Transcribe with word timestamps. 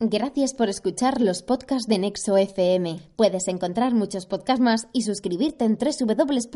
Gracias 0.00 0.54
por 0.54 0.68
escuchar 0.68 1.20
los 1.20 1.42
podcasts 1.42 1.88
de 1.88 1.98
Nexo 1.98 2.36
FM. 2.36 3.00
Puedes 3.16 3.48
encontrar 3.48 3.94
muchos 3.94 4.26
podcasts 4.26 4.62
más 4.62 4.86
y 4.92 5.02
suscribirte 5.02 5.64
en 5.64 5.76
www.nexo.fm. 5.76 6.54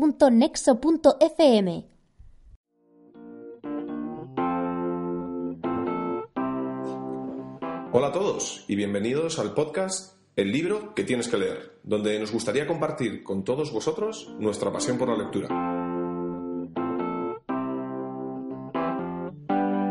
Hola 7.91 8.07
a 8.07 8.11
todos 8.13 8.63
y 8.69 8.77
bienvenidos 8.77 9.37
al 9.39 9.53
podcast 9.53 10.15
El 10.37 10.53
libro 10.53 10.95
que 10.95 11.03
tienes 11.03 11.27
que 11.27 11.37
leer, 11.37 11.81
donde 11.83 12.17
nos 12.19 12.31
gustaría 12.31 12.65
compartir 12.65 13.25
con 13.25 13.43
todos 13.43 13.73
vosotros 13.73 14.33
nuestra 14.39 14.71
pasión 14.71 14.97
por 14.97 15.09
la 15.09 15.17
lectura. 15.17 15.49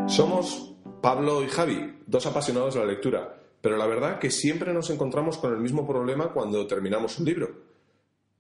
Somos 0.08 0.74
Pablo 1.02 1.44
y 1.44 1.48
Javi, 1.48 1.98
dos 2.06 2.24
apasionados 2.24 2.74
de 2.74 2.80
la 2.80 2.86
lectura, 2.86 3.41
pero 3.62 3.76
la 3.76 3.86
verdad 3.86 4.18
que 4.18 4.30
siempre 4.30 4.74
nos 4.74 4.90
encontramos 4.90 5.38
con 5.38 5.54
el 5.54 5.60
mismo 5.60 5.86
problema 5.86 6.32
cuando 6.32 6.66
terminamos 6.66 7.18
un 7.20 7.24
libro. 7.24 7.50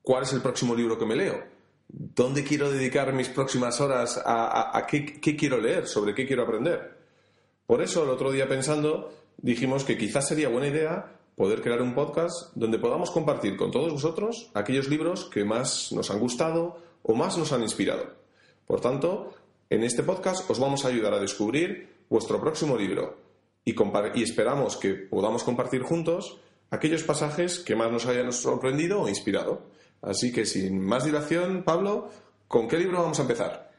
¿Cuál 0.02 0.24
es 0.24 0.32
el 0.32 0.42
próximo 0.42 0.74
libro 0.74 0.98
que 0.98 1.06
me 1.06 1.14
leo? 1.14 1.44
¿Dónde 1.88 2.42
quiero 2.42 2.70
dedicar 2.70 3.12
mis 3.12 3.28
próximas 3.28 3.80
horas 3.80 4.20
a, 4.24 4.84
qué, 4.90 5.20
qué 5.20 5.36
quiero 5.36 5.58
leer? 5.58 5.86
¿Sobre 5.86 6.12
qué 6.12 6.26
quiero 6.26 6.42
aprender? 6.42 6.98
Por 7.66 7.80
eso, 7.82 8.02
el 8.02 8.10
otro 8.10 8.32
día 8.32 8.48
pensando, 8.48 9.12
dijimos 9.38 9.84
que 9.84 9.96
quizás 9.96 10.26
sería 10.26 10.48
buena 10.48 10.66
idea 10.66 11.16
poder 11.36 11.62
crear 11.62 11.80
un 11.80 11.94
podcast 11.94 12.52
donde 12.56 12.78
podamos 12.78 13.12
compartir 13.12 13.56
con 13.56 13.70
todos 13.70 13.92
vosotros 13.92 14.50
aquellos 14.54 14.88
libros 14.88 15.26
que 15.26 15.44
más 15.44 15.92
nos 15.92 16.10
han 16.10 16.18
gustado 16.18 16.78
o 17.04 17.14
más 17.14 17.38
nos 17.38 17.52
han 17.52 17.62
inspirado. 17.62 18.06
Por 18.66 18.80
tanto, 18.80 19.34
en 19.70 19.84
este 19.84 20.02
podcast 20.02 20.50
os 20.50 20.58
vamos 20.58 20.84
a 20.84 20.88
ayudar 20.88 21.14
a 21.14 21.20
descubrir 21.20 22.04
vuestro 22.08 22.40
próximo 22.40 22.76
libro 22.76 23.21
y, 23.64 23.74
y 24.14 24.22
esperamos 24.22 24.76
que 24.76 24.94
podamos 24.94 25.44
compartir 25.44 25.82
juntos 25.82 26.40
aquellos 26.70 27.02
pasajes 27.02 27.58
que 27.58 27.76
más 27.76 27.92
nos 27.92 28.06
hayan 28.06 28.32
sorprendido 28.32 29.02
o 29.02 29.08
inspirado. 29.08 29.70
Así 30.00 30.32
que 30.32 30.46
sin 30.46 30.80
más 30.80 31.04
dilación, 31.04 31.62
Pablo, 31.62 32.10
¿con 32.48 32.66
qué 32.66 32.78
libro 32.78 33.02
vamos 33.02 33.18
a 33.18 33.22
empezar? 33.22 33.70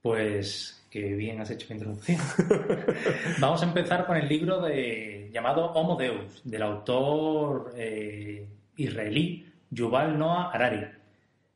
Pues 0.00 0.78
que 0.90 1.14
bien 1.14 1.40
has 1.40 1.50
hecho 1.50 1.66
mi 1.68 1.76
introducción. 1.76 2.18
Vamos 3.40 3.62
a 3.62 3.66
empezar 3.66 4.06
con 4.06 4.16
el 4.16 4.26
libro 4.26 4.60
de, 4.62 5.28
llamado 5.32 5.66
Homo 5.72 5.96
Deus, 5.96 6.40
del 6.44 6.62
autor 6.62 7.74
eh, 7.76 8.46
israelí 8.76 9.46
Yuval 9.70 10.18
Noah 10.18 10.50
Harari. 10.50 10.86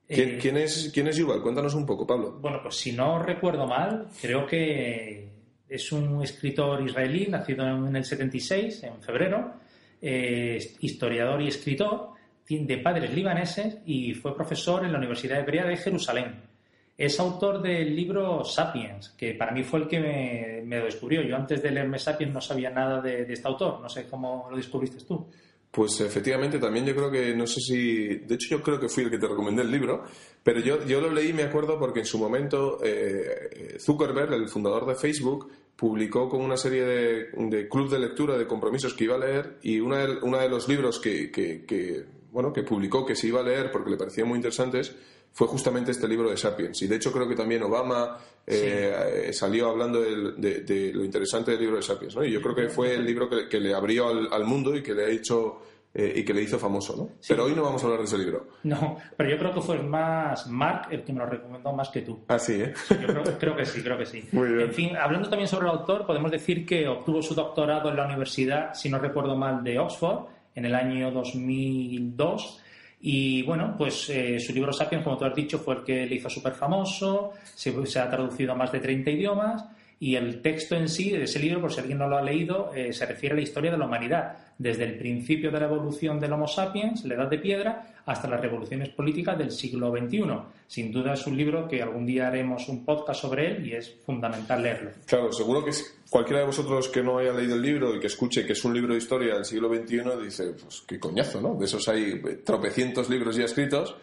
Eh, 0.09 0.39
¿Quién, 0.41 0.59
es, 0.59 0.91
¿Quién 0.93 1.07
es 1.07 1.17
Yuval? 1.17 1.41
Cuéntanos 1.41 1.75
un 1.75 1.87
poco, 1.87 2.07
Pablo. 2.07 2.39
Bueno, 2.41 2.61
pues 2.63 2.77
si 2.77 2.93
no 2.93 3.19
recuerdo 3.23 3.67
mal, 3.67 4.09
creo 4.21 4.47
que 4.47 5.31
es 5.75 5.93
un 5.93 6.23
escritor 6.23 6.83
israelí, 6.83 7.27
nacido 7.27 7.67
en 7.67 7.97
el 7.97 8.05
76, 8.05 8.83
en 8.85 9.03
febrero, 9.03 9.55
historiador 10.01 11.41
y 11.43 11.49
escritor, 11.49 12.13
de 12.61 12.79
padres 12.79 13.15
libaneses 13.15 13.79
y 13.87 14.15
fue 14.15 14.35
profesor 14.35 14.85
en 14.85 14.93
la 14.93 14.99
Universidad 14.99 15.41
Hebrea 15.41 15.65
de 15.67 15.77
Jerusalén. 15.77 16.43
Es 16.97 17.19
autor 17.19 17.63
del 17.63 17.97
libro 17.97 18.45
Sapiens, 18.45 19.11
que 19.11 19.35
para 19.35 19.53
mí 19.53 19.65
fue 19.65 19.81
el 19.81 19.89
que 19.89 20.63
me, 20.65 20.79
lo 20.79 20.85
descubrió. 20.85 21.23
Yo 21.23 21.35
antes 21.35 21.63
de 21.63 21.71
leerme 21.71 21.99
Sapiens 21.99 22.33
no 22.33 22.41
sabía 22.41 22.71
nada 22.71 23.01
de, 23.01 23.23
este 23.33 23.49
autor. 23.49 23.81
No 23.81 23.89
sé 23.89 24.07
cómo 24.09 24.49
lo 24.51 24.57
descubriste 24.57 25.05
tú. 25.05 25.27
Pues 25.71 26.03
efectivamente, 26.03 26.59
también 26.59 26.85
yo 26.85 26.95
creo 26.95 27.11
que, 27.11 27.35
no 27.35 27.47
sé 27.47 27.61
si, 27.61 28.07
de 28.19 28.35
hecho 28.35 28.59
yo 28.59 28.63
creo 28.63 28.79
que 28.79 28.91
fui 28.91 29.05
el 29.05 29.11
que 29.11 29.17
te 29.17 29.27
recomendé 29.27 29.63
el 29.63 29.71
libro, 29.71 30.05
pero 30.43 30.61
yo, 30.61 30.85
yo 30.85 31.01
lo 31.01 31.11
leí, 31.11 31.33
me 31.33 31.45
acuerdo, 31.45 31.79
porque 31.79 32.01
en 32.01 32.07
su 32.07 32.19
momento 32.19 32.79
eh, 32.85 33.79
Zuckerberg, 33.81 34.35
el 34.35 34.51
fundador 34.51 34.87
de 34.87 34.95
Facebook, 34.95 35.51
publicó 35.77 36.29
con 36.29 36.41
una 36.41 36.57
serie 36.57 36.85
de, 36.85 37.31
de, 37.33 37.69
club 37.69 37.91
de 37.91 37.99
lectura 37.99 38.37
de 38.39 38.47
compromisos 38.47 38.95
que 38.95 39.05
iba 39.05 39.17
a 39.17 39.19
leer 39.19 39.59
y 39.63 39.81
uno 39.81 39.97
de, 39.97 40.19
uno 40.23 40.39
de 40.39 40.49
los 40.49 40.69
libros 40.69 41.01
que, 41.01 41.31
que, 41.31 42.05
bueno, 42.31 42.53
que 42.53 42.63
publicó 42.63 43.05
que 43.05 43.17
se 43.17 43.29
iba 43.29 43.41
a 43.41 43.43
leer 43.43 43.71
porque 43.73 43.91
le 43.91 43.97
parecían 43.97 44.29
muy 44.29 44.37
interesantes 44.37 44.95
fue 45.33 45.47
justamente 45.47 45.91
este 45.91 46.07
libro 46.07 46.31
de 46.31 46.37
Sapiens. 46.37 46.83
Y 46.83 46.87
de 46.87 46.97
hecho 46.97 47.11
creo 47.11 47.27
que 47.27 47.35
también 47.35 47.63
Obama 47.63 48.19
eh, 48.47 49.31
salió 49.33 49.71
hablando 49.71 50.01
de, 50.01 50.93
lo 50.93 51.05
interesante 51.05 51.53
del 51.53 51.61
libro 51.61 51.77
de 51.77 51.83
Sapiens. 51.83 52.15
¿no? 52.15 52.25
Y 52.25 52.31
yo 52.31 52.43
creo 52.43 52.55
que 52.55 52.69
fue 52.69 52.95
el 52.95 53.05
libro 53.05 53.29
que, 53.49 53.59
le 53.59 53.75
abrió 53.75 54.09
al, 54.09 54.45
mundo 54.45 54.77
y 54.77 54.83
que 54.83 54.95
le 54.95 55.05
ha 55.05 55.09
hecho... 55.09 55.63
Eh, 55.95 56.15
y 56.17 56.25
que 56.25 56.33
le 56.33 56.41
hizo 56.41 56.59
famoso, 56.59 56.97
¿no? 56.97 57.11
Pero 57.29 57.45
hoy 57.45 57.55
no 57.55 57.63
vamos 57.63 57.83
a 57.83 57.85
hablar 57.85 58.01
de 58.01 58.07
ese 58.07 58.17
libro. 58.17 58.47
No, 58.63 58.97
pero 59.15 59.29
yo 59.29 59.39
creo 59.39 59.53
que 59.53 59.61
fue 59.61 59.79
más 59.83 60.47
Mark 60.47 60.89
el 60.91 61.05
que 61.05 61.13
me 61.13 61.19
lo 61.19 61.27
recomendó 61.27 61.71
más 61.75 61.91
que 61.91 62.01
tú. 62.01 62.25
Ah, 62.29 62.39
sí, 62.39 62.63
¿eh? 62.63 62.73
yo 62.89 63.07
creo, 63.39 63.55
que 63.55 63.67
sí, 63.67 63.83
creo 63.83 63.99
que 63.99 64.07
sí. 64.07 64.25
Muy 64.33 64.49
bien. 64.49 64.69
En 64.69 64.73
fin, 64.73 64.97
hablando 64.97 65.29
también 65.29 65.49
sobre 65.49 65.67
el 65.67 65.73
autor, 65.73 66.07
podemos 66.07 66.31
decir 66.31 66.65
que 66.65 66.89
obtuvo 66.89 67.21
su 67.21 67.35
doctorado 67.35 67.91
en 67.91 67.97
la 67.97 68.07
universidad, 68.07 68.73
si 68.73 68.89
no 68.89 68.99
recuerdo 68.99 69.37
mal, 69.37 69.63
de 69.63 69.79
Oxford 69.79 70.29
en 70.55 70.65
el 70.65 70.75
año 70.75 71.11
2002 71.11 72.63
y 73.05 73.43
bueno, 73.43 73.75
pues 73.77 74.09
eh, 74.11 74.39
su 74.39 74.53
libro 74.53 74.73
Sapiens, 74.73 75.03
como 75.03 75.19
tú 75.19 75.25
has 75.25 75.35
dicho, 75.35 75.59
fue 75.59 75.75
el 75.75 75.83
que 75.83 76.07
le 76.07 76.15
hizo 76.15 76.31
súper 76.31 76.53
famoso, 76.53 77.33
se, 77.53 77.99
ha 77.99 78.09
traducido 78.09 78.53
a 78.53 78.55
más 78.55 78.71
de 78.71 78.79
30 78.79 79.11
idiomas 79.11 79.65
y 80.03 80.17
el 80.17 80.43
texto 80.43 80.75
en 80.75 80.89
sí 80.89 81.11
de 81.11 81.23
ese 81.23 81.39
libro, 81.39 81.61
por 81.61 81.73
si 81.73 81.79
alguien 81.79 81.99
no 81.99 82.09
lo 82.09 82.19
ha 82.19 82.23
leído, 82.23 82.73
eh, 82.75 82.93
se 82.93 83.07
refiere 83.07 83.35
a 83.35 83.37
la 83.37 83.43
historia 83.43 83.71
de 83.71 83.79
la 83.79 83.87
humanidad, 83.87 84.37
desde 84.59 84.83
el 84.83 84.99
principio 84.99 85.53
de 85.53 85.61
la 85.61 85.67
evolución 85.67 86.19
del 86.19 86.33
Homo 86.33 86.49
sapiens, 86.49 87.05
la 87.05 87.15
edad 87.15 87.31
de 87.31 87.39
piedra, 87.39 87.95
hasta 88.05 88.27
las 88.27 88.41
revoluciones 88.41 88.89
políticas 88.89 89.39
del 89.39 89.53
siglo 89.53 89.93
XXI. 89.97 90.25
Sin 90.67 90.91
duda 90.91 91.13
es 91.13 91.25
un 91.29 91.37
libro 91.37 91.69
que 91.69 91.81
algún 91.81 92.05
día 92.05 92.27
haremos 92.27 92.69
un 92.69 92.85
podcast 92.85 93.21
sobre 93.21 93.47
él 93.53 93.65
y 93.65 93.75
es 93.75 93.95
fundamental 94.05 94.61
leerlo. 94.61 94.91
Claro, 95.07 95.33
seguro 95.33 95.65
que 95.65 95.71
cualquiera 96.11 96.41
de 96.41 96.47
vosotros 96.47 96.89
que 96.89 97.01
no 97.01 97.19
haya 97.19 97.33
leído 97.33 97.55
el 97.55 97.63
libro 97.63 97.95
y 97.95 98.01
que 98.01 98.09
escuche 98.09 98.45
que 98.45 98.55
es 98.55 98.65
un 98.65 98.75
libro 98.75 98.95
de 98.95 98.99
historia 98.99 99.35
del 99.35 99.45
siglo 99.45 99.73
XXI 99.73 100.03
dice, 100.21 100.55
pues 100.61 100.83
qué 100.85 100.99
coñazo, 100.99 101.41
¿no? 101.41 101.55
De 101.55 101.67
esos 101.67 101.87
hay 101.87 102.21
tropecientos 102.45 103.09
libros 103.09 103.37
ya 103.37 103.45
escritos. 103.45 103.95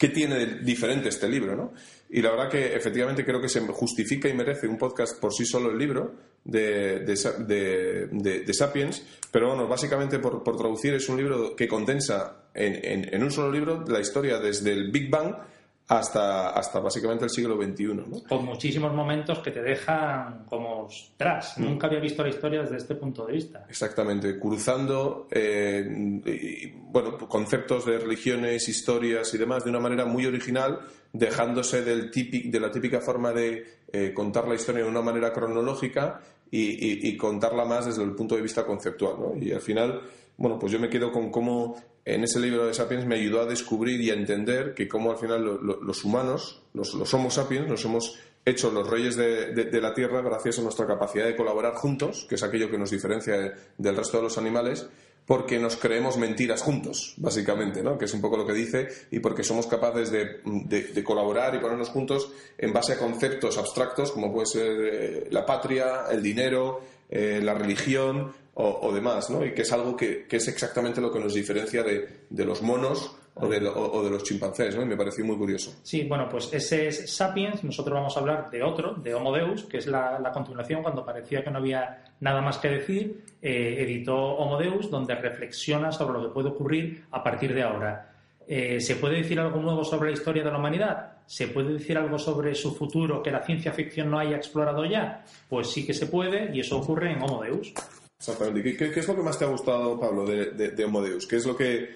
¿Qué 0.00 0.08
tiene 0.08 0.34
de 0.36 0.46
diferente 0.60 1.10
este 1.10 1.28
libro, 1.28 1.54
no? 1.54 1.74
Y 2.08 2.22
la 2.22 2.30
verdad 2.30 2.48
que 2.48 2.74
efectivamente 2.74 3.22
creo 3.22 3.38
que 3.38 3.50
se 3.50 3.60
justifica 3.60 4.30
y 4.30 4.32
merece 4.32 4.66
un 4.66 4.78
podcast 4.78 5.20
por 5.20 5.30
sí 5.34 5.44
solo 5.44 5.70
el 5.70 5.76
libro 5.76 6.14
de, 6.42 7.00
de, 7.00 8.54
Sapiens, 8.54 9.04
pero 9.30 9.48
bueno, 9.48 9.68
básicamente 9.68 10.18
por, 10.18 10.42
traducir 10.56 10.94
es 10.94 11.06
un 11.10 11.18
libro 11.18 11.54
que 11.54 11.68
condensa 11.68 12.44
en, 12.54 13.12
en 13.14 13.22
un 13.22 13.30
solo 13.30 13.52
libro 13.52 13.84
la 13.86 14.00
historia 14.00 14.38
desde 14.38 14.72
el 14.72 14.90
Big 14.90 15.10
Bang 15.10 15.34
hasta, 15.90 16.50
hasta 16.50 16.78
básicamente 16.78 17.24
el 17.24 17.30
siglo 17.30 17.60
XXI. 17.60 17.84
¿no? 17.94 18.22
Con 18.28 18.44
muchísimos 18.44 18.94
momentos 18.94 19.40
que 19.40 19.50
te 19.50 19.60
dejan 19.60 20.44
como 20.48 20.88
tras. 21.16 21.58
Mm. 21.58 21.64
Nunca 21.64 21.88
había 21.88 21.98
visto 21.98 22.22
la 22.22 22.28
historia 22.28 22.62
desde 22.62 22.76
este 22.76 22.94
punto 22.94 23.26
de 23.26 23.32
vista. 23.32 23.66
Exactamente, 23.68 24.38
cruzando 24.38 25.26
eh, 25.32 26.72
bueno, 26.92 27.18
conceptos 27.18 27.86
de 27.86 27.98
religiones, 27.98 28.68
historias 28.68 29.34
y 29.34 29.38
demás 29.38 29.64
de 29.64 29.70
una 29.70 29.80
manera 29.80 30.04
muy 30.04 30.26
original, 30.26 30.78
dejándose 31.12 31.82
del 31.82 32.12
de 32.12 32.60
la 32.60 32.70
típica 32.70 33.00
forma 33.00 33.32
de 33.32 33.80
eh, 33.92 34.12
contar 34.14 34.46
la 34.46 34.54
historia 34.54 34.84
de 34.84 34.88
una 34.88 35.02
manera 35.02 35.32
cronológica 35.32 36.20
y, 36.52 37.08
y, 37.08 37.16
contarla 37.16 37.64
más 37.64 37.86
desde 37.86 38.04
el 38.04 38.12
punto 38.14 38.36
de 38.36 38.42
vista 38.42 38.64
conceptual. 38.64 39.16
¿no? 39.18 39.42
Y 39.42 39.52
al 39.52 39.60
final, 39.60 40.02
bueno, 40.36 40.56
pues 40.56 40.70
yo 40.70 40.78
me 40.78 40.88
quedo 40.88 41.10
con 41.10 41.30
cómo 41.30 41.76
en 42.14 42.24
ese 42.24 42.40
libro 42.40 42.66
de 42.66 42.74
Sapiens 42.74 43.06
me 43.06 43.16
ayudó 43.16 43.40
a 43.42 43.46
descubrir 43.46 44.00
y 44.00 44.10
a 44.10 44.14
entender 44.14 44.74
que 44.74 44.88
cómo 44.88 45.10
al 45.10 45.18
final 45.18 45.44
los 45.44 46.04
humanos, 46.04 46.62
los, 46.74 46.94
los, 46.94 47.12
Homo 47.14 47.30
sapiens, 47.30 47.68
nos 47.68 47.84
hemos 47.84 48.18
hecho 48.44 48.70
los 48.70 48.88
reyes 48.88 49.16
de, 49.16 49.80
la 49.80 49.94
Tierra 49.94 50.22
gracias 50.22 50.58
a 50.58 50.62
nuestra 50.62 50.86
capacidad 50.86 51.26
de 51.26 51.36
colaborar 51.36 51.74
juntos, 51.74 52.26
que 52.28 52.36
es 52.36 52.42
aquello 52.42 52.70
que 52.70 52.78
nos 52.78 52.90
diferencia 52.90 53.54
del 53.76 53.96
resto 53.96 54.16
de 54.16 54.22
los 54.24 54.38
animales, 54.38 54.88
porque 55.26 55.58
nos 55.58 55.76
creemos 55.76 56.16
mentiras 56.16 56.62
juntos, 56.62 57.14
básicamente, 57.18 57.82
¿no? 57.82 57.98
que 57.98 58.06
es 58.06 58.14
un 58.14 58.20
poco 58.20 58.36
lo 58.36 58.46
que 58.46 58.54
dice, 58.54 58.88
y 59.10 59.20
porque 59.20 59.44
somos 59.44 59.66
capaces 59.66 60.10
de, 60.10 61.04
colaborar 61.04 61.54
y 61.54 61.58
ponernos 61.58 61.90
juntos 61.90 62.32
en 62.58 62.72
base 62.72 62.94
a 62.94 62.98
conceptos 62.98 63.58
abstractos 63.58 64.10
como 64.10 64.32
puede 64.32 64.46
ser 64.46 64.72
eh, 64.80 65.28
la 65.30 65.46
patria, 65.46 66.06
el 66.10 66.22
dinero, 66.22 66.80
eh, 67.08 67.40
la 67.42 67.54
religión 67.54 68.32
o, 68.54 68.92
demás, 68.92 69.30
¿no? 69.30 69.44
Y 69.44 69.52
que 69.52 69.62
es 69.62 69.72
algo 69.72 69.96
que, 69.96 70.26
es 70.28 70.48
exactamente 70.48 71.00
lo 71.00 71.12
que 71.12 71.20
nos 71.20 71.34
diferencia 71.34 71.82
de, 71.82 72.44
los 72.44 72.62
monos 72.62 73.16
o 73.34 73.48
de, 73.48 73.60
los 74.10 74.22
chimpancés, 74.22 74.76
¿no? 74.76 74.84
Me 74.84 74.96
pareció 74.96 75.24
muy 75.24 75.36
curioso. 75.36 75.74
Sí, 75.82 76.04
bueno, 76.04 76.28
pues 76.28 76.52
ese 76.52 76.88
es 76.88 77.14
Sapiens. 77.14 77.64
Nosotros 77.64 77.94
vamos 77.94 78.16
a 78.16 78.20
hablar 78.20 78.50
de 78.50 78.62
otro, 78.62 78.94
de 78.94 79.14
Homo 79.14 79.32
Deus, 79.32 79.64
que 79.64 79.78
es 79.78 79.86
la, 79.86 80.30
continuación 80.34 80.82
cuando 80.82 81.04
parecía 81.04 81.42
que 81.42 81.50
no 81.50 81.58
había 81.58 82.04
nada 82.20 82.42
más 82.42 82.58
que 82.58 82.68
decir. 82.68 83.24
Eh, 83.40 83.76
editó 83.78 84.16
Homo 84.16 84.58
Deus, 84.58 84.90
donde 84.90 85.14
reflexiona 85.14 85.92
sobre 85.92 86.18
lo 86.18 86.28
que 86.28 86.34
puede 86.34 86.48
ocurrir 86.48 87.04
a 87.10 87.22
partir 87.22 87.54
de 87.54 87.62
ahora. 87.62 88.10
Eh, 88.52 88.80
¿Se 88.80 88.96
puede 88.96 89.18
decir 89.18 89.38
algo 89.38 89.60
nuevo 89.60 89.84
sobre 89.84 90.10
la 90.10 90.16
historia 90.16 90.42
de 90.42 90.50
la 90.50 90.58
humanidad? 90.58 91.12
¿Se 91.24 91.46
puede 91.46 91.74
decir 91.74 91.96
algo 91.96 92.18
sobre 92.18 92.52
su 92.56 92.74
futuro 92.74 93.22
que 93.22 93.30
la 93.30 93.44
ciencia 93.44 93.70
ficción 93.72 94.10
no 94.10 94.18
haya 94.18 94.36
explorado 94.36 94.84
ya? 94.84 95.24
Pues 95.48 95.70
sí 95.70 95.86
que 95.86 95.94
se 95.94 96.06
puede 96.06 96.50
y 96.52 96.58
eso 96.58 96.78
ocurre 96.78 97.12
en 97.12 97.22
Homo 97.22 97.42
Deus. 97.44 97.72
Exactamente. 98.20 98.76
¿Qué, 98.76 99.00
es 99.00 99.08
lo 99.08 99.16
que 99.16 99.22
más 99.22 99.38
te 99.38 99.46
ha 99.46 99.48
gustado, 99.48 99.98
Pablo, 99.98 100.26
de, 100.26 100.50
de, 100.50 100.84
Homo 100.84 101.00
Deus? 101.00 101.26
¿Qué 101.26 101.36
es 101.36 101.46
lo 101.46 101.56
que 101.56 101.88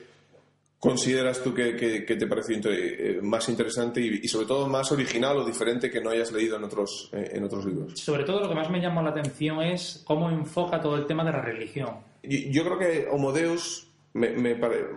consideras 0.78 1.42
tú 1.42 1.52
que, 1.52 1.72
te 1.72 2.26
pareció 2.26 2.58
eh, 2.72 3.18
más 3.20 3.46
interesante 3.50 4.00
y, 4.00 4.26
sobre 4.26 4.46
todo 4.46 4.66
más 4.66 4.90
original 4.90 5.36
o 5.36 5.44
diferente 5.44 5.90
que 5.90 6.00
no 6.00 6.08
hayas 6.08 6.32
leído 6.32 6.56
en 6.56 6.64
otros, 6.64 7.10
eh, 7.12 7.32
en 7.34 7.44
otros 7.44 7.66
libros? 7.66 8.00
Sobre 8.00 8.24
todo 8.24 8.40
lo 8.40 8.48
que 8.48 8.54
más 8.54 8.70
me 8.70 8.80
llamó 8.80 9.02
la 9.02 9.10
atención 9.10 9.60
es 9.60 10.02
cómo 10.06 10.30
enfoca 10.30 10.80
todo 10.80 10.96
el 10.96 11.06
tema 11.06 11.24
de 11.24 11.32
la 11.32 11.42
religión. 11.42 11.90
Yo, 12.22 12.64
creo 12.64 12.78
que 12.78 13.06
Homo 13.10 13.30
Deus 13.30 13.86
me, 14.14 14.54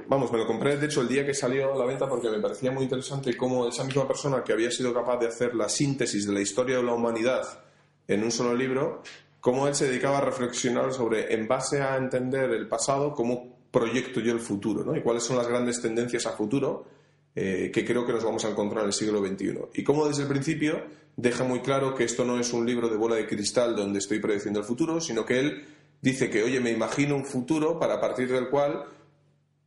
vamos, 0.08 0.32
me 0.32 0.38
lo 0.38 0.48
compré 0.48 0.78
de 0.78 0.86
hecho 0.86 1.02
el 1.02 1.10
día 1.10 1.26
que 1.26 1.34
salió 1.34 1.74
a 1.74 1.78
la 1.78 1.84
venta 1.84 2.08
porque 2.08 2.30
me 2.30 2.40
parecía 2.40 2.72
muy 2.72 2.84
interesante 2.84 3.36
cómo 3.36 3.68
esa 3.68 3.84
misma 3.84 4.08
persona 4.08 4.46
que 4.46 4.54
había 4.54 4.72
sido 4.72 4.94
capaz 4.94 5.18
de 5.18 5.28
hacer 5.28 5.56
la 5.56 5.68
síntesis 5.68 6.26
de 6.26 6.32
la 6.32 6.40
historia 6.40 6.78
de 6.78 6.84
la 6.84 6.94
humanidad 6.94 7.44
en 8.08 8.24
un 8.24 8.32
solo 8.32 8.56
libro, 8.56 9.04
cómo 9.40 9.68
él 9.68 9.76
se 9.76 9.88
dedicaba 9.88 10.18
a 10.20 10.22
reflexionar 10.22 10.94
sobre, 10.94 11.34
en 11.34 11.48
base 11.48 11.82
a 11.82 11.96
entender 11.98 12.52
el 12.52 12.68
pasado, 12.68 13.14
cómo 13.14 13.58
proyecto 13.72 14.20
yo 14.20 14.34
el 14.34 14.40
futuro, 14.40 14.84
¿no? 14.84 14.96
Y 14.96 15.02
cuáles 15.02 15.24
son 15.24 15.38
las 15.38 15.48
grandes 15.48 15.82
tendencias 15.82 16.26
a 16.26 16.32
futuro 16.32 16.86
eh, 17.36 17.70
que 17.72 17.86
creo 17.86 18.04
que 18.04 18.14
nos 18.14 18.24
vamos 18.24 18.44
a 18.46 18.50
encontrar 18.50 18.82
en 18.82 18.88
el 18.88 18.94
siglo 18.94 19.20
XXI. 19.20 19.60
Y 19.76 19.84
cómo 19.84 20.08
desde 20.08 20.24
el 20.24 20.28
principio 20.28 20.82
deja 21.16 21.44
muy 21.44 21.60
claro 21.60 21.94
que 21.94 22.04
esto 22.04 22.26
no 22.26 22.40
es 22.40 22.52
un 22.52 22.66
libro 22.66 22.90
de 22.90 22.98
bola 22.98 23.16
de 23.16 23.28
cristal 23.28 23.76
donde 23.76 24.00
estoy 24.00 24.20
prediciendo 24.20 24.60
el 24.60 24.66
futuro, 24.66 25.00
sino 25.00 25.24
que 25.24 25.40
él 25.40 25.66
dice 26.02 26.30
que, 26.32 26.42
oye, 26.42 26.60
me 26.60 26.72
imagino 26.72 27.16
un 27.16 27.26
futuro 27.26 27.78
para 27.78 28.02
partir 28.02 28.32
del 28.32 28.50
cual 28.50 28.86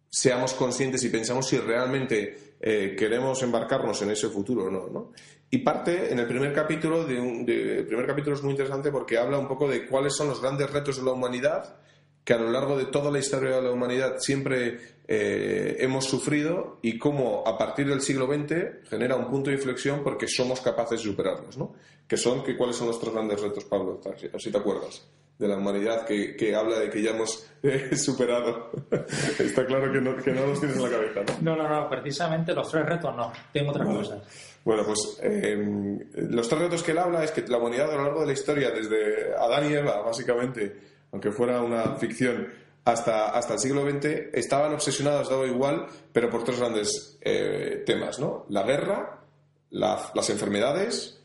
seamos 0.09 0.55
conscientes 0.55 1.05
y 1.05 1.11
pensamos 1.11 1.47
si 1.47 1.59
realmente 1.59 2.57
eh, 2.61 2.97
queremos 2.99 3.41
embarcarnos 3.43 4.03
en 4.03 4.11
ese 4.11 4.29
futuro 4.29 4.65
o 4.65 4.71
no, 4.71 4.89
no, 4.89 5.13
Y 5.51 5.59
parte 5.59 6.13
en 6.13 6.19
el 6.21 6.27
primer 6.27 6.53
capítulo, 6.53 7.05
de, 7.05 7.79
el 7.79 7.87
primer 7.87 8.07
capítulo 8.07 8.37
es 8.37 8.43
muy 8.43 8.53
interesante 8.53 8.93
porque 8.93 9.19
habla 9.19 9.39
un 9.39 9.49
poco 9.49 9.69
de 9.69 9.87
cuáles 9.87 10.15
son 10.15 10.29
los 10.29 10.41
grandes 10.41 10.71
retos 10.71 10.99
de 10.99 11.03
la 11.03 11.13
humanidad 11.13 11.77
que 12.25 12.35
a 12.35 12.39
lo 12.39 12.51
largo 12.51 12.77
de 12.77 12.85
toda 12.85 13.11
la 13.11 13.19
historia 13.19 13.57
de 13.57 13.63
la 13.63 13.73
humanidad 13.73 14.19
siempre 14.19 14.79
eh, 15.09 15.77
hemos 15.81 16.05
sufrido 16.05 16.79
y 16.83 16.99
cómo 16.99 17.43
a 17.47 17.59
partir 17.59 17.89
del 17.89 18.01
siglo 18.03 18.27
XX 18.27 18.89
genera 18.89 19.17
un 19.17 19.29
punto 19.29 19.51
de 19.51 19.57
inflexión 19.57 20.05
porque 20.05 20.29
somos 20.29 20.61
capaces 20.61 21.03
de 21.03 21.11
superarlos, 21.11 21.57
¿no? 21.57 21.75
Que 22.07 22.17
son, 22.17 22.45
que, 22.45 22.57
¿cuáles 22.57 22.77
son 22.77 22.87
nuestros 22.87 23.13
grandes 23.13 23.41
retos, 23.41 23.65
Pablo? 23.65 24.01
Si 24.39 24.51
te 24.53 24.59
acuerdas 24.59 25.03
de 25.41 25.49
la 25.49 25.57
humanidad 25.57 26.05
que, 26.05 26.37
que 26.37 26.55
habla 26.55 26.79
de 26.79 26.91
que 26.91 27.01
ya 27.01 27.13
hemos 27.13 27.47
eh, 27.63 27.97
superado. 27.97 28.71
Está 29.39 29.65
claro 29.65 29.91
que 29.91 29.99
no, 29.99 30.15
que 30.19 30.33
no, 30.33 30.47
los 30.47 30.61
tienes 30.61 30.77
en 30.77 30.83
la 30.83 30.91
cabeza, 30.91 31.21
¿no? 31.41 31.57
No, 31.57 31.69
no, 31.69 31.89
precisamente 31.89 32.53
los 32.53 32.71
tres 32.71 32.85
retos 32.85 33.17
no, 33.17 33.33
tengo 33.51 33.71
otra 33.71 33.87
cosa. 33.87 34.21
Bueno, 34.63 34.85
pues 34.85 35.19
em, 35.23 35.99
los 36.29 36.47
tres 36.47 36.61
retos 36.61 36.83
que 36.83 36.91
él 36.91 36.99
habla 36.99 37.25
es 37.25 37.31
que 37.31 37.41
la 37.49 37.57
humanidad 37.57 37.91
a 37.91 37.97
lo 37.97 38.03
largo 38.03 38.21
de 38.21 38.27
la 38.27 38.33
historia, 38.35 38.71
desde 38.71 39.35
Adán 39.35 39.71
y 39.71 39.73
Eva, 39.73 40.03
básicamente, 40.03 40.77
aunque 41.11 41.33
fuera 41.33 41.63
una 41.63 41.97
ficción, 41.97 42.47
hasta, 42.85 43.31
hasta 43.31 43.55
el 43.55 43.61
siglo 43.61 43.91
XX, 43.91 44.35
estaban 44.35 44.75
obsesionados, 44.75 45.31
dado 45.31 45.47
igual, 45.47 45.87
pero 46.13 46.29
por 46.29 46.45
tres 46.45 46.61
grandes 46.61 47.19
eh, 47.23 47.83
temas, 47.87 48.19
¿no? 48.19 48.45
La 48.51 48.63
guerra, 48.65 49.23
las 49.71 50.29
enfermedades 50.29 51.20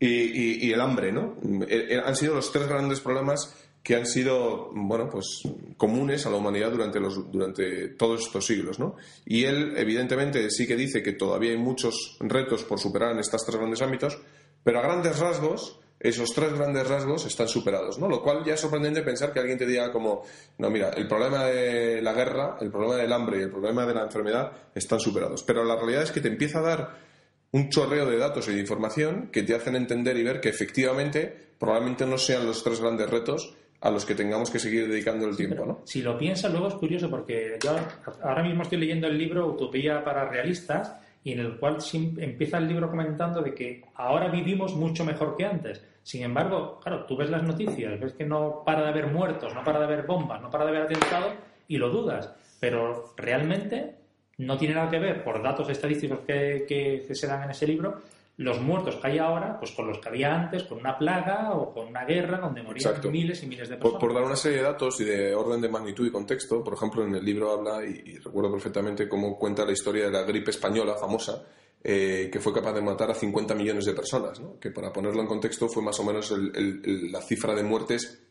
y, 0.00 0.72
el 0.72 0.80
hambre, 0.80 1.12
¿no? 1.12 1.36
Eh, 1.68 1.88
eh, 1.90 2.02
han 2.04 2.16
sido 2.16 2.34
los 2.34 2.50
tres 2.50 2.66
grandes 2.66 3.00
problemas 3.00 3.54
que 3.82 3.96
han 3.96 4.06
sido, 4.06 4.70
bueno, 4.72 5.08
pues 5.10 5.42
comunes 5.76 6.26
a 6.26 6.30
la 6.30 6.36
humanidad 6.36 6.70
durante, 6.70 7.00
los, 7.00 7.30
durante 7.30 7.88
todos 7.88 8.22
estos 8.22 8.46
siglos, 8.46 8.78
¿no? 8.78 8.96
Y 9.24 9.44
él, 9.44 9.74
evidentemente, 9.76 10.50
sí 10.50 10.66
que 10.66 10.76
dice 10.76 11.02
que 11.02 11.12
todavía 11.12 11.52
hay 11.52 11.58
muchos 11.58 12.16
retos 12.20 12.64
por 12.64 12.78
superar 12.78 13.12
en 13.12 13.20
estos 13.20 13.44
tres 13.44 13.56
grandes 13.56 13.80
ámbitos, 13.82 14.18
pero 14.62 14.78
a 14.78 14.82
grandes 14.82 15.18
rasgos, 15.18 15.80
esos 15.98 16.32
tres 16.34 16.52
grandes 16.52 16.86
rasgos 16.86 17.26
están 17.26 17.48
superados, 17.48 17.98
¿no? 17.98 18.08
Lo 18.08 18.22
cual 18.22 18.42
ya 18.44 18.54
es 18.54 18.60
sorprendente 18.60 19.02
pensar 19.02 19.32
que 19.32 19.40
alguien 19.40 19.58
te 19.58 19.66
diga 19.66 19.92
como, 19.92 20.22
no, 20.58 20.70
mira, 20.70 20.90
el 20.90 21.06
problema 21.08 21.44
de 21.44 22.02
la 22.02 22.12
guerra, 22.12 22.56
el 22.60 22.70
problema 22.70 22.96
del 22.96 23.12
hambre 23.12 23.38
y 23.38 23.42
el 23.42 23.50
problema 23.50 23.86
de 23.86 23.94
la 23.94 24.02
enfermedad 24.02 24.52
están 24.74 25.00
superados. 25.00 25.42
Pero 25.42 25.64
la 25.64 25.76
realidad 25.76 26.02
es 26.02 26.12
que 26.12 26.20
te 26.20 26.28
empieza 26.28 26.58
a 26.58 26.62
dar 26.62 27.09
un 27.52 27.68
chorreo 27.68 28.06
de 28.06 28.18
datos 28.18 28.48
y 28.48 28.54
de 28.54 28.60
información 28.60 29.28
que 29.32 29.42
te 29.42 29.54
hacen 29.54 29.76
entender 29.76 30.16
y 30.16 30.22
ver 30.22 30.40
que 30.40 30.48
efectivamente 30.48 31.50
probablemente 31.58 32.06
no 32.06 32.16
sean 32.16 32.46
los 32.46 32.62
tres 32.62 32.80
grandes 32.80 33.10
retos 33.10 33.54
a 33.80 33.90
los 33.90 34.04
que 34.04 34.14
tengamos 34.14 34.50
que 34.50 34.58
seguir 34.58 34.88
dedicando 34.88 35.26
el 35.26 35.36
tiempo, 35.36 35.64
¿no? 35.64 35.80
Si 35.84 36.02
lo 36.02 36.16
piensas, 36.18 36.52
luego 36.52 36.68
es 36.68 36.74
curioso 36.74 37.08
porque 37.08 37.58
yo 37.62 37.76
ahora 38.22 38.42
mismo 38.42 38.62
estoy 38.62 38.78
leyendo 38.78 39.06
el 39.06 39.16
libro 39.16 39.46
Utopía 39.46 40.04
para 40.04 40.28
realistas 40.28 40.96
y 41.24 41.32
en 41.32 41.40
el 41.40 41.58
cual 41.58 41.78
empieza 42.18 42.58
el 42.58 42.68
libro 42.68 42.90
comentando 42.90 43.42
de 43.42 43.54
que 43.54 43.84
ahora 43.94 44.28
vivimos 44.28 44.74
mucho 44.74 45.04
mejor 45.04 45.36
que 45.36 45.44
antes. 45.44 45.82
Sin 46.02 46.22
embargo, 46.22 46.80
claro, 46.80 47.04
tú 47.04 47.16
ves 47.16 47.30
las 47.30 47.42
noticias, 47.42 47.98
ves 48.00 48.14
que 48.14 48.24
no 48.24 48.62
para 48.64 48.82
de 48.82 48.88
haber 48.88 49.06
muertos, 49.08 49.54
no 49.54 49.62
para 49.64 49.78
de 49.80 49.84
haber 49.86 50.06
bombas, 50.06 50.40
no 50.40 50.50
para 50.50 50.64
de 50.64 50.70
haber 50.70 50.82
atentados 50.82 51.34
y 51.68 51.76
lo 51.76 51.90
dudas. 51.90 52.34
Pero 52.58 53.12
realmente 53.16 53.99
no 54.40 54.56
tiene 54.56 54.74
nada 54.74 54.90
que 54.90 54.98
ver, 54.98 55.22
por 55.22 55.42
datos 55.42 55.68
estadísticos 55.68 56.20
que, 56.26 56.64
que, 56.66 57.14
se 57.14 57.26
dan 57.26 57.44
en 57.44 57.50
ese 57.50 57.66
libro, 57.66 58.00
los 58.38 58.58
muertos 58.60 58.96
que 58.96 59.06
hay 59.06 59.18
ahora, 59.18 59.58
pues 59.58 59.72
con 59.72 59.86
los 59.86 59.98
que 59.98 60.08
había 60.08 60.34
antes, 60.34 60.62
con 60.62 60.78
una 60.78 60.96
plaga 60.96 61.52
o 61.52 61.74
con 61.74 61.88
una 61.88 62.06
guerra 62.06 62.38
donde 62.38 62.62
morían 62.62 62.94
miles 63.12 63.42
y 63.42 63.46
miles 63.46 63.68
de 63.68 63.76
personas. 63.76 64.00
Por, 64.00 64.14
dar 64.14 64.24
una 64.24 64.36
serie 64.36 64.58
de 64.58 64.64
datos 64.64 64.98
y 65.00 65.04
de 65.04 65.34
orden 65.34 65.60
de 65.60 65.68
magnitud 65.68 66.06
y 66.06 66.10
contexto, 66.10 66.64
por 66.64 66.72
ejemplo, 66.72 67.04
en 67.04 67.14
el 67.14 67.24
libro 67.24 67.52
habla, 67.52 67.84
y, 67.84 68.16
recuerdo 68.16 68.50
perfectamente 68.52 69.08
cómo 69.08 69.38
cuenta 69.38 69.66
la 69.66 69.72
historia 69.72 70.06
de 70.06 70.10
la 70.10 70.22
gripe 70.22 70.52
española 70.52 70.94
famosa, 70.94 71.44
eh, 71.84 72.30
que 72.32 72.40
fue 72.40 72.54
capaz 72.54 72.72
de 72.72 72.80
matar 72.80 73.10
a 73.10 73.14
50 73.14 73.54
millones 73.54 73.84
de 73.84 73.92
personas, 73.92 74.40
¿no? 74.40 74.58
que 74.58 74.70
para 74.70 74.90
ponerlo 74.90 75.20
en 75.20 75.26
contexto 75.26 75.68
fue 75.68 75.82
más 75.82 75.98
o 76.00 76.04
menos 76.04 76.32
la 76.32 77.20
cifra 77.20 77.54
de 77.54 77.62
muertes 77.62 78.22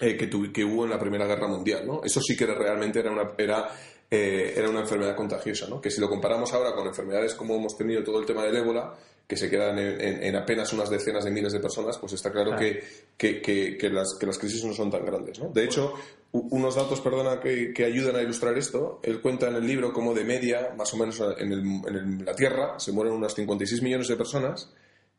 eh, 0.00 0.16
que, 0.16 0.28
que, 0.28 0.64
hubo 0.64 0.84
en 0.84 0.90
la 0.90 0.98
Primera 0.98 1.26
Guerra 1.26 1.46
Mundial. 1.46 1.86
¿no? 1.86 2.00
Eso 2.02 2.20
sí 2.20 2.36
que 2.36 2.46
realmente 2.46 2.98
era, 2.98 3.12
una, 3.12 3.30
era 3.38 3.68
eh, 4.14 4.52
era 4.54 4.68
una 4.68 4.80
enfermedad 4.80 5.16
contagiosa, 5.16 5.66
¿no? 5.68 5.80
Que 5.80 5.90
si 5.90 5.98
lo 5.98 6.06
comparamos 6.06 6.52
ahora 6.52 6.74
con 6.74 6.86
enfermedades 6.86 7.34
como 7.34 7.56
hemos 7.56 7.74
tenido 7.78 8.04
todo 8.04 8.20
el 8.20 8.26
tema 8.26 8.44
del 8.44 8.56
ébola, 8.56 8.92
que 9.26 9.38
se 9.38 9.48
quedan 9.48 9.78
en, 9.78 10.36
apenas 10.36 10.70
unas 10.74 10.90
decenas 10.90 11.24
de 11.24 11.30
miles 11.30 11.54
de 11.54 11.60
personas, 11.60 11.96
pues 11.96 12.12
está 12.12 12.30
claro, 12.30 12.54
Que, 12.54 13.40
que, 13.40 13.90
las, 13.90 14.18
que 14.20 14.26
las 14.26 14.36
crisis 14.36 14.62
no 14.66 14.74
son 14.74 14.90
tan 14.90 15.06
grandes, 15.06 15.38
¿no? 15.38 15.48
De 15.48 15.64
hecho, 15.64 15.94
unos 16.32 16.74
datos, 16.74 17.00
perdona, 17.00 17.40
que, 17.40 17.84
ayudan 17.86 18.16
a 18.16 18.20
ilustrar 18.20 18.58
esto, 18.58 19.00
él 19.02 19.22
cuenta 19.22 19.48
en 19.48 19.54
el 19.54 19.66
libro 19.66 19.94
como 19.94 20.12
de 20.12 20.24
media, 20.24 20.74
más 20.76 20.92
o 20.92 20.98
menos 20.98 21.18
en, 21.38 22.22
la 22.22 22.34
Tierra, 22.34 22.78
se 22.78 22.92
mueren 22.92 23.14
unas 23.14 23.34
56 23.34 23.80
millones 23.80 24.08
de 24.08 24.16
personas, 24.16 24.74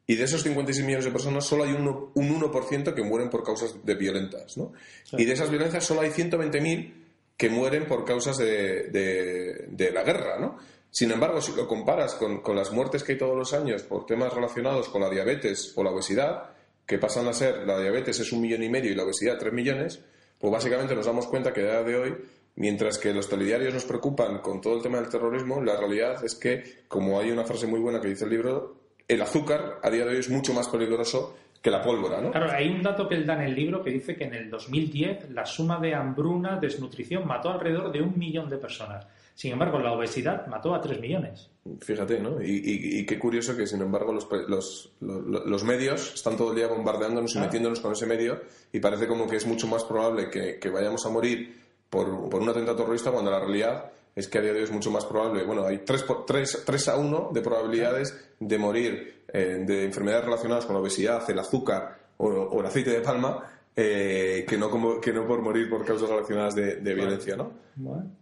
y 0.06 0.14
de 0.14 0.26
esos 0.26 0.44
56 0.44 0.86
millones 0.86 1.06
de 1.06 1.12
personas 1.12 1.46
solo 1.46 1.64
hay 1.64 1.72
un 1.72 2.14
1% 2.14 2.94
que 2.94 3.02
mueren 3.02 3.32
por 3.32 3.44
causas 3.44 3.84
de 3.84 3.96
violentas, 3.96 4.56
¿no? 4.56 4.74
Y 5.14 5.26
de 5.26 5.34
esas 5.34 5.50
violencias 5.50 5.84
solo 5.84 6.02
hay 6.02 6.12
120.000 6.12 7.03
que 7.38 7.50
mueren 7.50 7.86
por 7.86 8.06
causas 8.06 8.38
de, 8.38 8.90
de, 8.90 9.92
la 9.92 10.04
guerra, 10.04 10.40
¿no? 10.40 10.58
Sin 10.90 11.12
embargo, 11.12 11.42
si 11.42 11.54
lo 11.54 11.68
comparas 11.68 12.14
con, 12.14 12.42
con, 12.42 12.56
las 12.56 12.72
muertes 12.72 13.04
que 13.04 13.14
hay 13.14 13.18
todos 13.18 13.36
los 13.36 13.54
años 13.54 13.82
por 13.84 14.06
temas 14.06 14.32
relacionados 14.32 14.90
con 14.90 15.02
la 15.02 15.10
diabetes 15.10 15.74
o 15.76 15.84
la 15.84 15.90
obesidad, 15.90 16.52
que 16.86 17.00
pasan 17.00 17.28
a 17.28 17.34
ser, 17.34 17.66
la 17.66 17.80
diabetes 17.80 18.20
es 18.20 18.32
un 18.32 18.42
millón 18.42 18.64
y 18.64 18.70
medio 18.70 18.92
y 18.92 18.96
la 18.96 19.04
obesidad 19.04 19.38
tres 19.40 19.54
millones, 19.54 20.02
pues 20.38 20.52
básicamente 20.52 20.96
nos 20.96 21.06
damos 21.06 21.28
cuenta 21.28 21.54
que 21.54 21.62
a 21.62 21.64
día 21.64 21.84
de 21.84 21.96
hoy, 21.96 22.16
mientras 22.56 22.98
que 22.98 23.14
los 23.14 23.30
telediarios 23.30 23.74
nos 23.74 23.86
preocupan 23.86 24.40
con 24.40 24.62
todo 24.62 24.76
el 24.76 24.84
tema 24.84 25.00
del 25.00 25.10
terrorismo, 25.10 25.62
la 25.62 25.78
realidad 25.78 26.24
es 26.24 26.36
que, 26.36 26.84
como 26.88 27.20
hay 27.20 27.32
una 27.32 27.46
frase 27.46 27.66
muy 27.66 27.80
buena 27.80 28.02
que 28.02 28.10
dice 28.10 28.26
el 28.26 28.32
libro, 28.32 28.76
el 29.08 29.22
azúcar 29.22 29.80
a 29.82 29.90
día 29.90 30.06
de 30.06 30.12
hoy 30.12 30.18
es 30.20 30.30
mucho 30.30 30.54
más 30.54 30.68
peligroso 30.68 31.36
que 31.64 31.72
la 31.72 31.82
pólvora, 31.82 32.20
¿no? 32.20 32.30
Claro, 32.30 32.52
hay 32.52 32.68
un 32.68 32.84
dato 32.84 33.08
que 33.08 33.16
él 33.16 33.26
da 33.26 33.36
en 33.36 33.44
el 33.44 33.56
libro 33.56 33.82
que 33.82 33.90
dice 33.90 34.18
que 34.18 34.26
en 34.26 34.34
el 34.34 34.50
2010 34.50 35.30
la 35.30 35.46
suma 35.46 35.80
de 35.80 35.96
hambruna, 35.96 36.58
desnutrición, 36.58 37.26
mató 37.26 37.52
alrededor 37.52 37.90
de 37.90 38.02
un 38.02 38.20
millón 38.20 38.50
de 38.50 38.58
personas. 38.58 39.08
Sin 39.34 39.54
embargo, 39.54 39.80
la 39.80 39.94
obesidad 39.94 40.46
mató 40.48 40.76
a 40.76 40.82
tres 40.82 41.00
millones. 41.00 41.50
Fíjate, 41.80 42.20
¿no? 42.20 42.44
Y, 42.44 43.06
qué 43.06 43.18
curioso 43.18 43.56
que, 43.56 43.66
sin 43.66 43.82
embargo, 43.82 44.12
los, 44.12 44.28
los, 44.50 44.92
los, 45.00 45.64
medios 45.64 46.16
están 46.16 46.36
todo 46.36 46.50
el 46.50 46.58
día 46.58 46.68
bombardeándonos 46.68 47.34
y 47.34 47.40
metiéndonos 47.40 47.80
con 47.80 47.94
ese 47.94 48.08
medio 48.08 48.42
y 48.74 48.82
parece 48.82 49.08
como 49.08 49.26
que 49.26 49.38
es 49.38 49.48
mucho 49.48 49.66
más 49.66 49.86
probable 49.86 50.30
que, 50.30 50.60
que 50.60 50.70
vayamos 50.70 51.06
a 51.06 51.10
morir 51.10 51.62
por, 51.90 52.30
por 52.30 52.42
un 52.42 52.50
atentado 52.50 52.76
terrorista 52.76 53.10
cuando 53.10 53.32
la 53.32 53.40
realidad 53.40 53.90
es 54.16 54.28
que 54.28 54.38
a 54.38 54.42
día 54.42 54.54
de 54.54 54.60
hoy 54.60 54.64
es 54.66 54.72
mucho 54.72 54.92
más 54.92 55.06
probable, 55.06 55.44
bueno, 55.44 55.66
hay 55.66 55.80
3, 55.80 56.06
3, 56.28 56.64
3 56.66 56.88
a 56.90 56.98
1 56.98 57.32
de 57.34 57.42
probabilidades 57.42 58.16
de 58.40 58.58
morir 58.58 59.24
eh, 59.34 59.64
de 59.66 59.86
enfermedades 59.86 60.26
relacionadas 60.26 60.66
con 60.66 60.76
la 60.76 60.82
obesidad, 60.82 61.28
el 61.30 61.40
azúcar 61.40 61.98
o, 62.18 62.60
el 62.60 62.66
aceite 62.66 62.92
de 62.92 63.02
palma 63.02 63.52
eh, 63.76 64.46
que, 64.48 64.58
no 64.58 64.70
como, 64.70 65.02
que 65.02 65.12
no 65.12 65.26
por 65.26 65.42
morir 65.42 65.68
por 65.68 65.84
causas 65.84 66.08
relacionadas 66.08 66.54
de, 66.54 66.94
violencia, 66.94 67.36
¿no? 67.36 67.52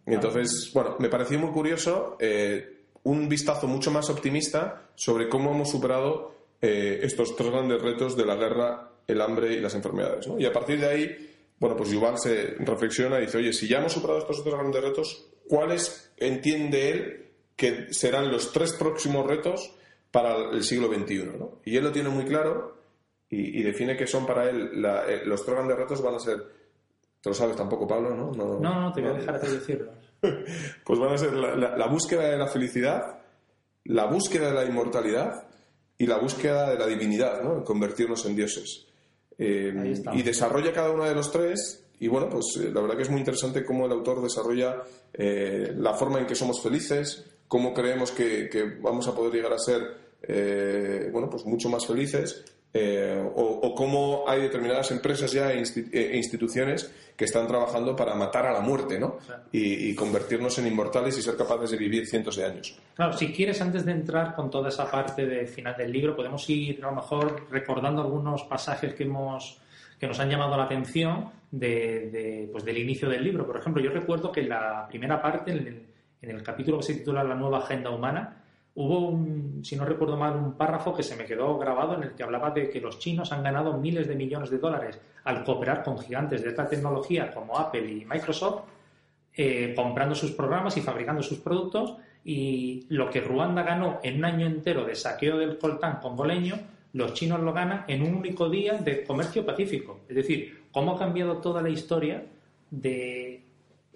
Entonces, 0.05 0.71
bueno, 0.74 0.95
me 1.00 1.10
pareció 1.10 1.38
muy 1.39 1.51
curioso 1.51 2.15
eh, 2.19 2.83
un 3.03 3.27
vistazo 3.27 3.67
mucho 3.67 3.91
más 3.91 4.10
optimista 4.10 4.83
sobre 4.95 5.27
cómo 5.27 5.51
hemos 5.51 5.69
superado 5.69 6.31
estos 6.62 7.36
tres 7.36 7.50
grandes 7.50 7.81
retos 7.81 8.15
de 8.15 8.24
la 8.24 8.36
guerra, 8.36 8.91
el 9.07 9.19
hambre 9.19 9.55
y 9.55 9.60
las 9.60 9.74
enfermedades, 9.74 10.27
¿no? 10.27 10.39
Y 10.39 10.45
a 10.45 10.53
partir 10.53 10.79
de 10.79 10.88
ahí, 10.88 11.36
bueno, 11.60 11.75
pues 11.75 11.89
Yuval 11.89 12.19
se 12.19 12.55
reflexiona 12.60 13.17
y 13.17 13.25
dice, 13.25 13.39
oye, 13.39 13.51
si 13.51 13.67
ya 13.67 13.79
hemos 13.79 13.93
superado 13.93 14.19
estos 14.19 14.43
tres 14.43 14.55
grandes 14.55 14.83
retos, 14.83 15.31
¿cuáles 15.51 16.10
entiende 16.15 16.91
él 16.91 17.27
que 17.58 17.93
serán 17.93 18.31
los 18.31 18.53
tres 18.53 18.72
próximos 18.72 19.27
retos 19.27 19.75
para 20.10 20.50
el 20.50 20.63
siglo 20.63 20.88
XXI? 20.88 21.25
¿no? 21.38 21.60
Y 21.65 21.75
él 21.75 21.84
lo 21.84 21.91
tiene 21.91 22.08
muy 22.08 22.24
claro 22.24 22.77
y, 23.29 23.62
define 23.62 23.98
que 23.98 24.08
son 24.08 24.25
para 24.25 24.50
él 24.50 24.72
eh, 25.10 25.24
los 25.25 25.43
tres 25.43 25.58
grandes 25.58 25.77
retos 25.77 26.01
van 26.01 26.15
a 26.15 26.20
ser, 26.20 26.38
te 27.22 27.29
lo 27.29 27.34
sabes 27.34 27.58
tampoco, 27.58 27.86
Pablo, 27.86 28.15
¿no? 28.15 28.31
No, 28.31 28.60
no, 28.60 28.93
te 28.93 29.01
voy 29.01 29.10
a 29.10 29.13
dejar 29.13 29.41
de 29.41 29.51
decirlo. 29.60 29.91
pues 30.86 31.00
van 31.00 31.13
a 31.13 31.17
ser 31.17 31.34
la, 31.34 31.88
búsqueda 31.88 32.29
de 32.29 32.38
la 32.38 32.48
felicidad, 32.48 33.20
la 33.84 34.05
búsqueda 34.05 34.51
de 34.51 34.53
la 34.53 34.63
inmortalidad 34.63 35.50
y 35.98 36.08
la 36.08 36.17
búsqueda 36.17 36.70
de 36.70 36.79
la 36.79 36.88
divinidad, 36.88 37.41
¿no? 37.41 37.62
convertirnos 37.65 38.25
en 38.25 38.38
dioses. 38.38 38.88
Eh, 39.38 40.01
y 40.13 40.24
desarrolla 40.24 40.72
cada 40.72 40.91
uno 40.91 41.03
de 41.03 41.15
los 41.15 41.29
tres 41.29 41.86
y 42.01 42.10
bueno, 42.10 42.27
pues 42.29 42.58
eh, 42.58 42.70
la 42.74 42.81
verdad 42.81 42.98
que 42.98 43.03
es 43.03 43.10
muy 43.10 43.20
interesante 43.20 43.63
cómo 43.63 43.86
el 43.86 43.93
autor 43.93 44.22
desarrolla 44.22 44.84
la 45.13 45.93
forma 45.93 46.20
en 46.20 46.25
que 46.25 46.36
somos 46.36 46.62
felices, 46.62 47.25
cómo 47.48 47.74
creemos 47.74 48.12
que, 48.12 48.50
que 48.50 48.63
vamos 48.81 49.08
a 49.08 49.15
poder 49.15 49.34
llegar 49.34 49.53
a 49.53 49.60
ser 49.60 50.01
bueno, 51.12 51.29
pues 51.29 51.46
mucho 51.46 51.70
más 51.70 51.86
felices 51.86 52.46
eh, 52.74 53.22
o, 53.36 53.75
cómo 53.75 54.24
hay 54.27 54.43
determinadas 54.43 54.91
empresas 54.91 55.31
ya 55.34 55.51
e, 55.51 55.62
e 55.91 56.15
instituciones 56.15 56.89
que 57.17 57.25
están 57.25 57.46
trabajando 57.46 57.96
para 57.96 58.15
matar 58.15 58.46
a 58.46 58.53
la 58.53 58.62
muerte, 58.62 58.98
¿no? 58.98 59.17
Y, 59.51 59.93
convertirnos 59.93 60.58
en 60.58 60.67
inmortales 60.67 61.17
y 61.17 61.22
ser 61.22 61.36
capaces 61.36 61.72
de 61.72 61.77
vivir 61.77 62.08
cientos 62.08 62.38
de 62.38 62.46
años. 62.46 62.77
Claro, 62.96 63.13
si 63.13 63.34
quieres, 63.34 63.62
antes 63.62 63.86
de 63.86 63.91
entrar 63.91 64.34
con 64.34 64.50
toda 64.50 64.70
esa 64.70 64.89
parte 64.89 65.25
de 65.25 65.46
final 65.48 65.75
del 65.77 65.91
libro, 65.91 66.15
podemos 66.15 66.50
ir 66.50 66.79
a 66.84 66.89
lo 66.89 66.96
mejor 66.96 67.48
recordando 67.51 68.01
algunos 68.01 68.43
pasajes 68.43 68.93
que 68.93 69.03
hemos 69.03 69.60
que 70.00 70.08
nos 70.08 70.20
han 70.20 70.29
llamado 70.29 70.58
la 70.58 70.63
atención 70.63 71.29
de, 71.51 72.50
pues 72.51 72.63
del 72.63 72.77
inicio 72.77 73.10
del 73.10 73.24
libro. 73.24 73.46
Por 73.46 73.58
ejemplo, 73.58 73.81
yo 73.81 73.91
recuerdo 73.91 74.31
que 74.31 74.41
en 74.41 74.50
la 74.50 74.88
primera 74.88 75.22
parte, 75.22 75.51
en 75.51 76.29
el 76.29 76.43
capítulo 76.43 76.77
que 76.77 76.84
se 76.84 76.93
titula 76.96 77.24
La 77.24 77.36
nueva 77.36 77.60
agenda 77.60 77.89
humana, 77.89 78.41
Hubo, 78.74 79.20
si 79.63 79.75
no 79.75 79.84
recuerdo 79.84 80.15
mal, 80.15 80.36
un 80.36 80.53
párrafo 80.53 80.96
que 80.96 81.03
se 81.03 81.17
me 81.17 81.25
quedó 81.25 81.58
grabado 81.58 81.96
en 81.96 82.03
el 82.03 82.12
que 82.13 82.24
hablaba 82.24 82.51
de 82.51 82.70
que 82.70 82.79
los 82.79 83.00
chinos 83.00 83.34
han 83.34 83.43
ganado 83.43 83.77
miles 83.77 84.08
de 84.08 84.15
millones 84.15 84.50
de 84.50 84.60
dólares 84.60 85.00
al 85.25 85.43
cooperar 85.43 85.84
con 85.84 86.00
gigantes 86.00 86.41
de 86.41 86.50
esta 86.50 86.70
tecnología 86.70 87.34
como 87.34 87.58
Apple 87.58 87.91
y 87.91 88.05
Microsoft, 88.05 88.63
eh, 89.36 89.74
comprando 89.75 90.15
sus 90.15 90.31
programas 90.31 90.77
y 90.77 90.81
fabricando 90.81 91.22
sus 91.22 91.39
productos. 91.39 91.96
Y 92.24 92.86
lo 92.88 93.10
que 93.10 93.20
Ruanda 93.20 93.63
ganó 93.63 94.00
en 94.03 94.17
un 94.17 94.25
año 94.25 94.46
entero 94.46 94.86
de 94.86 94.96
saqueo 94.96 95.38
del 95.38 95.58
coltán 95.58 96.00
congoleño, 96.00 96.55
los 96.93 97.13
chinos 97.13 97.41
lo 97.41 97.51
ganan 97.51 97.84
en 97.88 98.03
un 98.03 98.15
único 98.15 98.50
día 98.50 98.75
de 98.75 99.03
comercio 99.03 99.46
pacífico. 99.46 100.00
Es 100.08 100.15
decir, 100.15 100.61
cómo 100.72 100.96
ha 100.96 101.00
cambiado 101.00 101.38
toda 101.38 101.62
la 101.62 101.70
historia 101.70 102.24
de 102.70 103.44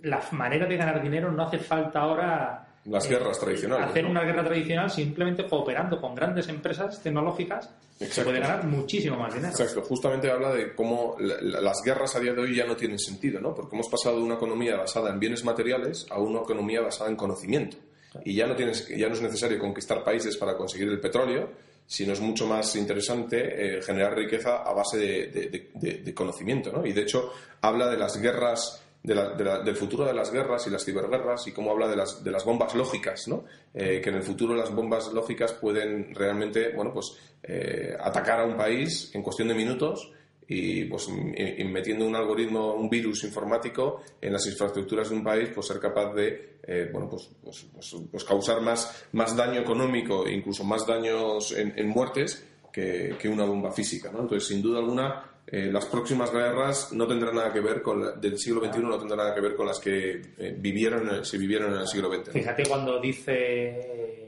la 0.03 0.21
manera 0.31 0.65
de 0.65 0.77
ganar 0.77 1.01
dinero. 1.01 1.31
No 1.31 1.43
hace 1.43 1.59
falta 1.59 2.01
ahora 2.01 2.65
las 2.85 3.09
guerras 3.09 3.39
tradicionales. 3.39 3.87
Hacer 3.87 4.05
una 4.05 4.23
guerra 4.23 4.43
tradicional 4.43 4.91
simplemente 4.91 5.47
cooperando 5.47 5.99
con 5.99 6.13
grandes 6.13 6.47
empresas 6.49 7.01
tecnológicas 7.01 7.69
se 7.97 8.23
puede 8.23 8.39
ganar 8.39 8.65
muchísimo 8.65 9.17
más 9.17 9.33
dinero. 9.33 9.51
Exacto, 9.51 9.81
justamente 9.81 10.29
habla 10.29 10.53
de 10.53 10.75
cómo 10.75 11.15
las 11.19 11.81
guerras 11.83 12.15
a 12.15 12.19
día 12.19 12.33
de 12.33 12.41
hoy 12.41 12.55
ya 12.55 12.65
no 12.65 12.75
tienen 12.75 12.99
sentido, 12.99 13.39
¿no? 13.41 13.55
Porque 13.55 13.75
hemos 13.75 13.89
pasado 13.89 14.17
de 14.17 14.23
una 14.23 14.35
economía 14.35 14.75
basada 14.75 15.09
en 15.09 15.19
bienes 15.19 15.43
materiales 15.43 16.05
a 16.11 16.19
una 16.19 16.41
economía 16.41 16.81
basada 16.81 17.09
en 17.09 17.15
conocimiento. 17.15 17.77
Y 18.23 18.35
ya 18.35 18.45
no, 18.47 18.55
tienes, 18.55 18.87
ya 18.87 19.07
no 19.07 19.15
es 19.15 19.21
necesario 19.21 19.59
conquistar 19.59 20.03
países 20.03 20.37
para 20.37 20.55
conseguir 20.55 20.87
el 20.87 20.99
petróleo, 20.99 21.49
sino 21.87 22.13
es 22.13 22.19
mucho 22.19 22.47
más 22.47 22.75
interesante 22.75 23.77
eh, 23.77 23.81
generar 23.81 24.15
riqueza 24.15 24.63
a 24.63 24.73
base 24.73 24.97
de, 24.97 25.69
de 26.03 26.13
conocimiento, 26.13 26.71
¿no? 26.71 26.85
Y 26.85 26.93
de 26.93 27.01
hecho 27.01 27.31
habla 27.61 27.89
de 27.89 27.97
las 27.97 28.19
guerras 28.19 28.85
del 29.05 29.75
futuro 29.75 30.05
de 30.05 30.13
las 30.13 30.31
guerras 30.31 30.65
y 30.67 30.69
las 30.69 30.83
ciberguerras 30.83 31.47
y 31.47 31.51
cómo 31.51 31.71
habla 31.71 31.87
de 31.87 31.95
las, 31.95 32.23
de 32.23 32.31
las 32.31 32.43
bombas 32.43 32.73
lógicas, 32.73 33.27
¿no? 33.27 33.45
Eh, 33.73 34.01
que 34.01 34.09
en 34.09 34.15
el 34.15 34.23
futuro 34.23 34.55
las 34.55 34.73
bombas 34.73 35.13
lógicas 35.13 35.53
pueden 35.53 36.13
realmente 36.15 36.71
bueno, 36.75 36.91
pues, 36.91 37.15
eh, 37.43 37.95
atacar 37.99 38.39
a 38.39 38.45
un 38.45 38.57
país 38.57 39.11
en 39.13 39.21
cuestión 39.21 39.47
de 39.47 39.53
minutos 39.53 40.11
y 40.47 40.85
pues 40.85 41.07
metiendo 41.09 42.05
un 42.05 42.15
algoritmo, 42.15 42.73
un 42.75 42.89
virus 42.89 43.23
informático 43.23 44.01
en 44.21 44.33
las 44.33 44.45
infraestructuras 44.47 45.09
de 45.09 45.15
un 45.15 45.23
país, 45.23 45.49
pues 45.53 45.67
ser 45.67 45.79
capaz 45.79 46.13
de 46.13 46.55
eh, 46.67 46.89
bueno, 46.91 47.07
pues, 47.09 47.29
pues, 47.43 47.65
pues, 47.71 47.95
pues, 48.11 48.23
causar 48.23 48.61
más, 48.61 49.07
más 49.11 49.35
daño 49.35 49.59
económico 49.61 50.25
e 50.25 50.33
incluso 50.33 50.63
más 50.63 50.85
daños 50.85 51.51
en, 51.51 51.73
en 51.77 51.87
muertes 51.87 52.43
que, 52.73 53.15
que, 53.19 53.29
una 53.29 53.45
bomba 53.45 53.71
física. 53.71 54.11
¿no? 54.11 54.21
Entonces, 54.21 54.47
sin 54.47 54.63
duda 54.63 54.79
alguna, 54.79 55.35
eh, 55.47 55.69
las 55.71 55.85
próximas 55.85 56.31
guerras 56.31 56.91
no 56.91 57.07
tendrán 57.07 57.35
nada 57.35 57.53
que 57.53 57.59
ver 57.59 57.83
con 57.83 58.19
del 58.19 58.39
siglo 58.39 58.61
XXI 58.65 58.79
no 58.81 58.97
tendrán 58.97 59.19
nada 59.19 59.35
que 59.35 59.41
ver 59.41 59.55
con 59.55 59.67
las 59.67 59.79
que 59.79 60.21
eh, 60.37 60.55
vivieron 60.57 61.23
se 61.23 61.37
vivieron 61.37 61.73
en 61.73 61.81
el 61.81 61.87
siglo 61.87 62.11
XX. 62.11 62.31
Fíjate 62.31 62.63
cuando 62.67 62.99
dice 62.99 64.24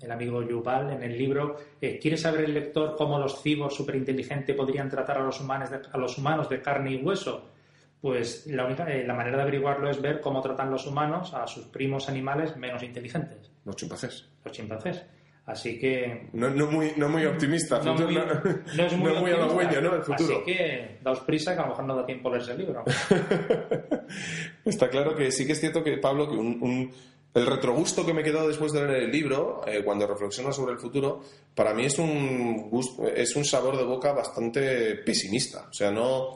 el 0.00 0.10
amigo 0.10 0.42
Yuval 0.42 0.92
en 0.92 1.02
el 1.02 1.16
libro 1.16 1.56
eh, 1.80 1.98
¿quiere 2.00 2.16
saber 2.16 2.44
el 2.44 2.54
lector 2.54 2.96
cómo 2.96 3.18
los 3.18 3.42
cibos 3.42 3.74
superinteligentes 3.74 4.54
podrían 4.54 4.90
tratar 4.90 5.18
a 5.18 5.24
los 5.24 5.40
humanos 5.40 5.70
de, 5.70 5.80
a 5.90 5.98
los 5.98 6.18
humanos 6.18 6.48
de 6.48 6.60
carne 6.60 6.92
y 6.92 7.02
hueso? 7.02 7.50
Pues 8.00 8.46
la, 8.46 8.66
única, 8.66 8.86
la 8.88 9.14
manera 9.14 9.38
de 9.38 9.42
averiguarlo 9.42 9.90
es 9.90 10.00
ver 10.00 10.20
cómo 10.20 10.40
tratan 10.40 10.70
los 10.70 10.86
humanos 10.86 11.32
a 11.34 11.46
sus 11.46 11.64
primos 11.66 12.08
animales 12.08 12.56
menos 12.56 12.82
inteligentes. 12.82 13.50
Los 13.64 13.74
chimpancés. 13.74 14.28
Los 14.44 14.52
chimpancés. 14.52 15.02
Así 15.46 15.78
que... 15.78 16.28
No, 16.32 16.50
no, 16.50 16.66
muy, 16.66 16.92
no 16.96 17.08
muy 17.08 17.24
optimista, 17.24 17.80
no, 17.80 17.94
muy, 17.94 18.14
no, 18.14 18.84
es 18.84 18.96
muy, 18.96 19.12
muy 19.12 19.30
halagüeño, 19.30 19.80
¿no? 19.80 19.94
El 19.94 20.02
futuro. 20.02 20.36
Así 20.36 20.44
que 20.44 20.98
daos 21.02 21.20
prisa, 21.20 21.54
que 21.54 21.60
a 21.60 21.62
lo 21.62 21.68
mejor 21.68 21.84
no 21.84 21.96
da 21.96 22.04
tiempo 22.04 22.28
a 22.28 22.32
leerse 22.32 22.52
el 22.52 22.58
libro. 22.58 22.84
Está 24.64 24.90
claro 24.90 25.14
que 25.14 25.30
sí 25.30 25.46
que 25.46 25.52
es 25.52 25.60
cierto 25.60 25.84
que, 25.84 25.98
Pablo, 25.98 26.28
que 26.28 26.36
un, 26.36 26.90
el 27.36 27.46
retrogusto 27.46 28.06
que 28.06 28.14
me 28.14 28.22
quedó 28.22 28.48
después 28.48 28.72
de 28.72 28.86
leer 28.86 29.04
el 29.04 29.12
libro, 29.12 29.60
eh, 29.66 29.82
cuando 29.84 30.06
reflexiona 30.06 30.52
sobre 30.52 30.72
el 30.72 30.78
futuro, 30.78 31.20
para 31.54 31.74
mí 31.74 31.84
es 31.84 31.98
un, 31.98 32.70
es 33.14 33.36
un 33.36 33.44
sabor 33.44 33.76
de 33.76 33.84
boca 33.84 34.12
bastante 34.12 34.96
pesimista. 34.96 35.66
O 35.70 35.72
sea, 35.72 35.90
no... 35.90 36.32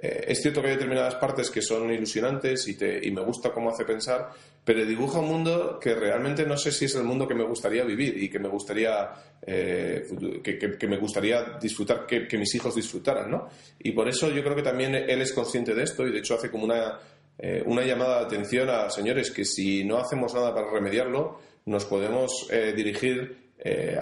Eh, 0.00 0.26
es 0.28 0.42
cierto 0.42 0.60
que 0.60 0.68
hay 0.68 0.74
determinadas 0.74 1.16
partes 1.16 1.50
que 1.50 1.62
son 1.62 1.90
ilusionantes 1.90 2.68
y, 2.68 2.76
te, 2.76 3.04
y 3.04 3.10
me 3.10 3.22
gusta 3.22 3.50
cómo 3.50 3.70
hace 3.70 3.84
pensar, 3.84 4.30
pero 4.66 4.84
dibuja 4.84 5.20
un 5.20 5.28
mundo 5.28 5.78
que 5.80 5.94
realmente 5.94 6.44
no 6.44 6.56
sé 6.56 6.70
si 6.70 6.86
es 6.86 6.94
el 6.96 7.04
mundo 7.04 7.26
que 7.26 7.34
me 7.34 7.44
gustaría 7.44 7.84
vivir 7.84 8.22
y 8.22 8.28
que 8.28 8.40
me 8.40 8.48
gustaría 8.48 9.10
eh, 9.46 10.04
que, 10.42 10.88
me 10.88 10.98
gustaría 10.98 11.56
disfrutar 11.60 12.04
que, 12.04 12.36
mis 12.36 12.52
hijos 12.56 12.74
disfrutaran 12.74 13.30
no 13.30 13.48
y 13.78 13.92
por 13.92 14.08
eso 14.08 14.28
yo 14.28 14.42
creo 14.42 14.56
que 14.56 14.64
también 14.64 14.96
él 14.96 15.22
es 15.22 15.32
consciente 15.32 15.72
de 15.72 15.84
esto 15.84 16.04
y 16.04 16.10
de 16.10 16.18
hecho 16.18 16.34
hace 16.34 16.50
como 16.50 16.64
una 16.64 16.98
eh, 17.38 17.62
una 17.66 17.82
llamada 17.82 18.20
de 18.20 18.26
atención 18.26 18.68
a 18.70 18.90
señores 18.90 19.30
que 19.30 19.44
si 19.44 19.84
no 19.84 19.98
hacemos 19.98 20.34
nada 20.34 20.54
para 20.54 20.70
remediarlo 20.70 21.38
nos 21.66 21.84
podemos 21.84 22.48
eh, 22.50 22.72
dirigir 22.74 23.46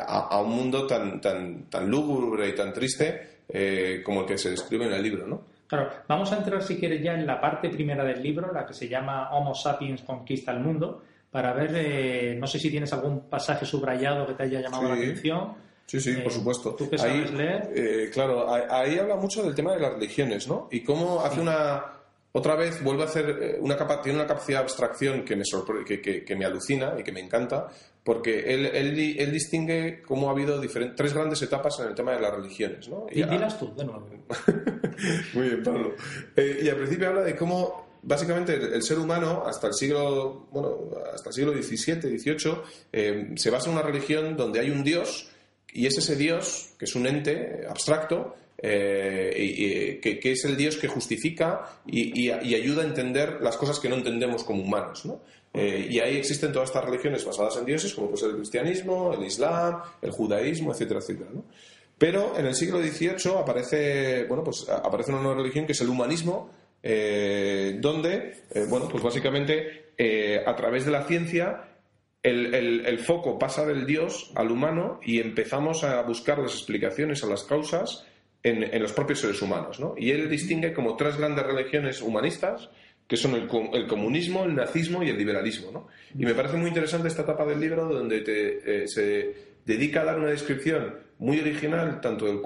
a, 0.06 0.28
a, 0.28 0.42
un 0.42 0.50
mundo 0.50 0.86
tan 0.86 1.20
tan 1.20 1.70
tan 1.70 1.88
lúgubre 1.88 2.48
y 2.48 2.54
tan 2.54 2.72
triste 2.72 3.44
como 4.04 4.22
el 4.22 4.26
que 4.26 4.36
se 4.36 4.50
describe 4.50 4.86
en 4.86 4.92
el 4.92 5.02
libro 5.02 5.26
no 5.26 5.54
Claro, 5.66 5.90
vamos 6.06 6.30
a 6.32 6.36
entrar 6.36 6.62
si 6.62 6.76
quieres 6.76 7.02
ya 7.02 7.14
en 7.14 7.26
la 7.26 7.40
parte 7.40 7.70
primera 7.70 8.04
del 8.04 8.22
libro, 8.22 8.52
la 8.52 8.66
que 8.66 8.74
se 8.74 8.88
llama 8.88 9.30
Homo 9.32 9.54
sapiens 9.54 10.02
conquista 10.02 10.52
el 10.52 10.60
mundo, 10.60 11.02
para 11.30 11.52
ver, 11.52 11.72
eh, 11.74 12.36
no 12.38 12.46
sé 12.46 12.58
si 12.58 12.70
tienes 12.70 12.92
algún 12.92 13.28
pasaje 13.28 13.64
subrayado 13.64 14.26
que 14.26 14.34
te 14.34 14.42
haya 14.44 14.60
llamado 14.60 14.88
la 14.88 14.94
atención. 14.94 15.54
Sí, 15.86 16.00
sí, 16.00 16.12
por 16.14 16.30
eh, 16.30 16.34
supuesto. 16.34 16.74
¿Tú 16.74 16.88
qué 16.88 16.96
sabes 16.96 17.32
leer? 17.32 17.70
Eh, 17.74 18.10
claro, 18.12 18.46
ahí, 18.48 18.98
habla 18.98 19.16
mucho 19.16 19.42
del 19.42 19.54
tema 19.54 19.72
de 19.74 19.80
las 19.80 19.94
religiones, 19.94 20.46
¿no? 20.46 20.68
Y 20.70 20.82
cómo 20.82 21.20
hace 21.20 21.40
una... 21.40 21.84
Otra 22.36 22.56
vez 22.56 22.82
vuelve 22.82 23.04
a 23.04 23.06
hacer 23.06 23.58
una 23.60 23.76
tiene 24.02 24.18
una 24.18 24.26
capacidad 24.26 24.58
de 24.58 24.64
abstracción 24.64 25.24
que 25.24 25.36
me, 25.36 25.44
que, 25.86 26.00
que, 26.00 26.24
que 26.24 26.34
me 26.34 26.44
alucina 26.44 26.94
y 26.98 27.04
que 27.04 27.12
me 27.12 27.20
encanta, 27.20 27.68
porque 28.02 28.52
él, 28.52 28.66
él, 28.66 29.16
él, 29.16 29.30
distingue 29.30 30.02
cómo 30.02 30.28
ha 30.28 30.32
habido 30.32 30.60
tres 30.96 31.14
grandes 31.14 31.40
etapas 31.42 31.78
en 31.78 31.86
el 31.86 31.94
tema 31.94 32.10
de 32.10 32.20
las 32.20 32.34
religiones. 32.34 32.88
¿no? 32.88 33.06
Y, 33.08 33.22
dilas 33.22 33.56
tú, 33.56 33.72
de 33.76 33.84
nuevo. 33.84 34.08
Muy 35.34 35.48
bien, 35.48 35.62
Pablo. 35.62 35.94
Eh, 36.34 36.62
y 36.64 36.68
al 36.68 36.76
principio 36.76 37.10
habla 37.10 37.22
de 37.22 37.36
cómo 37.36 38.00
básicamente 38.02 38.54
el, 38.54 38.82
ser 38.82 38.98
humano 38.98 39.44
hasta 39.46 39.68
el 39.68 39.74
siglo 39.74 40.48
bueno 40.50 40.90
hasta 41.14 41.30
el 41.30 41.34
siglo 41.34 41.52
XVII 41.52 42.18
XVIII 42.18 42.56
eh, 42.92 43.30
se 43.36 43.50
basa 43.50 43.68
en 43.68 43.76
una 43.76 43.82
religión 43.82 44.36
donde 44.36 44.60
hay 44.60 44.70
un 44.70 44.82
dios 44.84 45.30
y 45.72 45.86
es 45.86 45.96
ese 45.96 46.14
dios 46.14 46.74
que 46.78 46.84
es 46.84 46.94
un 46.94 47.06
ente 47.06 47.64
abstracto 47.66 48.34
eh, 48.66 49.35
y, 49.37 50.00
que, 50.00 50.18
que, 50.18 50.33
es 50.33 50.44
el 50.44 50.56
dios 50.56 50.76
que 50.76 50.88
justifica 50.88 51.80
y, 51.87 52.30
ayuda 52.30 52.83
a 52.83 52.87
entender 52.87 53.38
las 53.40 53.56
cosas 53.56 53.78
que 53.78 53.88
no 53.88 53.97
entendemos 53.97 54.44
como 54.44 54.62
humanos 54.62 55.04
¿no? 55.04 55.21
Eh, 55.52 55.87
y 55.90 56.00
ahí 56.00 56.16
existen 56.16 56.52
todas 56.52 56.71
estas 56.71 56.85
religiones 56.85 57.25
basadas 57.25 57.56
en 57.59 57.64
dioses, 57.64 57.94
como 57.94 58.09
puede 58.09 58.23
ser 58.23 58.30
el 58.30 58.37
cristianismo, 58.37 59.12
el 59.12 59.25
islam, 59.25 59.83
el 60.02 60.11
judaísmo, 60.11 60.73
etcétera, 60.73 60.99
etcétera. 60.99 61.30
¿no? 61.33 61.44
Pero 61.97 62.37
en 62.37 62.47
el 62.47 62.54
siglo 62.54 62.80
XVIII 62.80 63.38
aparece, 63.38 64.25
bueno, 64.25 64.42
pues 64.42 64.68
aparece 64.68 65.12
una 65.12 65.23
nueva 65.23 65.38
religión 65.38 65.64
que 65.64 65.73
es 65.73 65.80
el 65.80 65.88
humanismo, 65.88 66.50
eh, 66.83 67.76
donde, 67.80 68.42
eh, 68.50 68.66
bueno, 68.68 68.88
pues 68.88 69.02
básicamente 69.02 69.92
eh, 69.97 70.42
a 70.44 70.56
través 70.56 70.85
de 70.85 70.90
la 70.90 71.04
ciencia 71.04 71.68
el, 72.23 72.99
foco 72.99 73.38
pasa 73.38 73.66
del 73.66 73.87
Dios 73.87 74.33
al 74.35 74.50
humano 74.50 74.99
y 75.02 75.21
empezamos 75.21 75.85
a 75.85 76.02
buscar 76.02 76.38
las 76.38 76.54
explicaciones 76.54 77.23
a 77.23 77.26
las 77.26 77.44
causas 77.44 78.06
en, 78.44 78.80
los 78.80 78.92
propios 78.92 79.20
seres 79.20 79.40
humanos. 79.42 79.80
¿no? 79.80 79.94
Y 79.96 80.10
él 80.10 80.28
distingue 80.28 80.72
como 80.72 80.96
tres 80.96 81.16
grandes 81.16 81.44
religiones 81.44 82.00
humanistas, 82.02 82.68
que 83.08 83.16
son 83.16 83.34
el, 83.34 83.48
comunismo, 83.88 84.44
el 84.44 84.54
nazismo 84.54 85.02
y 85.02 85.08
el 85.08 85.18
liberalismo. 85.18 85.70
¿no? 85.72 85.88
Y 86.16 86.24
me 86.24 86.34
parece 86.34 86.56
muy 86.56 86.68
interesante 86.68 87.08
esta 87.08 87.22
etapa 87.22 87.44
del 87.44 87.58
libro 87.58 87.88
donde 87.88 88.20
te, 88.20 88.86
se 88.86 89.34
dedica 89.64 90.02
a 90.02 90.04
dar 90.04 90.18
una 90.18 90.28
descripción 90.28 91.02
muy 91.18 91.40
original 91.40 92.00
tanto 92.00 92.26
del, 92.26 92.40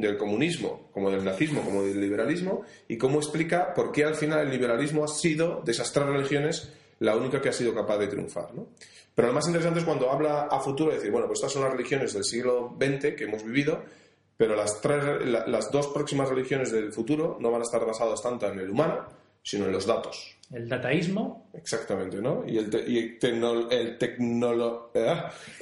del, 0.00 0.16
comunismo 0.16 0.88
como 0.92 1.10
del 1.10 1.24
nazismo 1.24 1.60
como 1.62 1.82
del 1.82 2.00
liberalismo 2.00 2.62
y 2.86 2.96
cómo 2.96 3.18
explica 3.18 3.74
por 3.74 3.90
qué 3.90 4.04
al 4.04 4.14
final 4.14 4.46
el 4.46 4.50
liberalismo 4.50 5.04
ha 5.04 5.08
sido 5.08 5.60
de 5.64 5.72
esas 5.72 5.92
tres 5.92 6.06
religiones 6.06 6.72
la 7.00 7.16
única 7.16 7.42
que 7.42 7.48
ha 7.48 7.52
sido 7.52 7.74
capaz 7.74 7.98
de 7.98 8.06
triunfar. 8.06 8.54
¿no? 8.54 8.68
Pero 9.14 9.28
lo 9.28 9.34
más 9.34 9.46
interesante 9.46 9.80
es 9.80 9.84
cuando 9.84 10.10
habla 10.10 10.42
a 10.50 10.60
futuro 10.60 10.92
y 10.92 10.94
decir, 10.94 11.10
bueno, 11.10 11.26
pues 11.26 11.40
estas 11.40 11.52
son 11.52 11.62
las 11.62 11.72
religiones 11.72 12.14
del 12.14 12.24
siglo 12.24 12.76
XX 12.80 13.14
que 13.16 13.24
hemos 13.24 13.44
vivido, 13.44 13.82
pero 14.42 14.56
las, 14.56 14.80
tres, 14.80 15.24
las 15.24 15.70
dos 15.70 15.86
próximas 15.94 16.28
religiones 16.28 16.72
del 16.72 16.92
futuro 16.92 17.38
no 17.38 17.52
van 17.52 17.60
a 17.60 17.62
estar 17.62 17.86
basadas 17.86 18.20
tanto 18.20 18.48
en 18.48 18.58
el 18.58 18.70
humano, 18.70 19.06
sino 19.40 19.66
en 19.66 19.72
los 19.72 19.86
datos. 19.86 20.36
El 20.52 20.68
dataísmo. 20.68 21.48
Exactamente, 21.54 22.20
¿no? 22.20 22.42
Y 22.44 22.58
el, 22.58 22.74
el, 22.74 23.18
eh, 23.22 23.98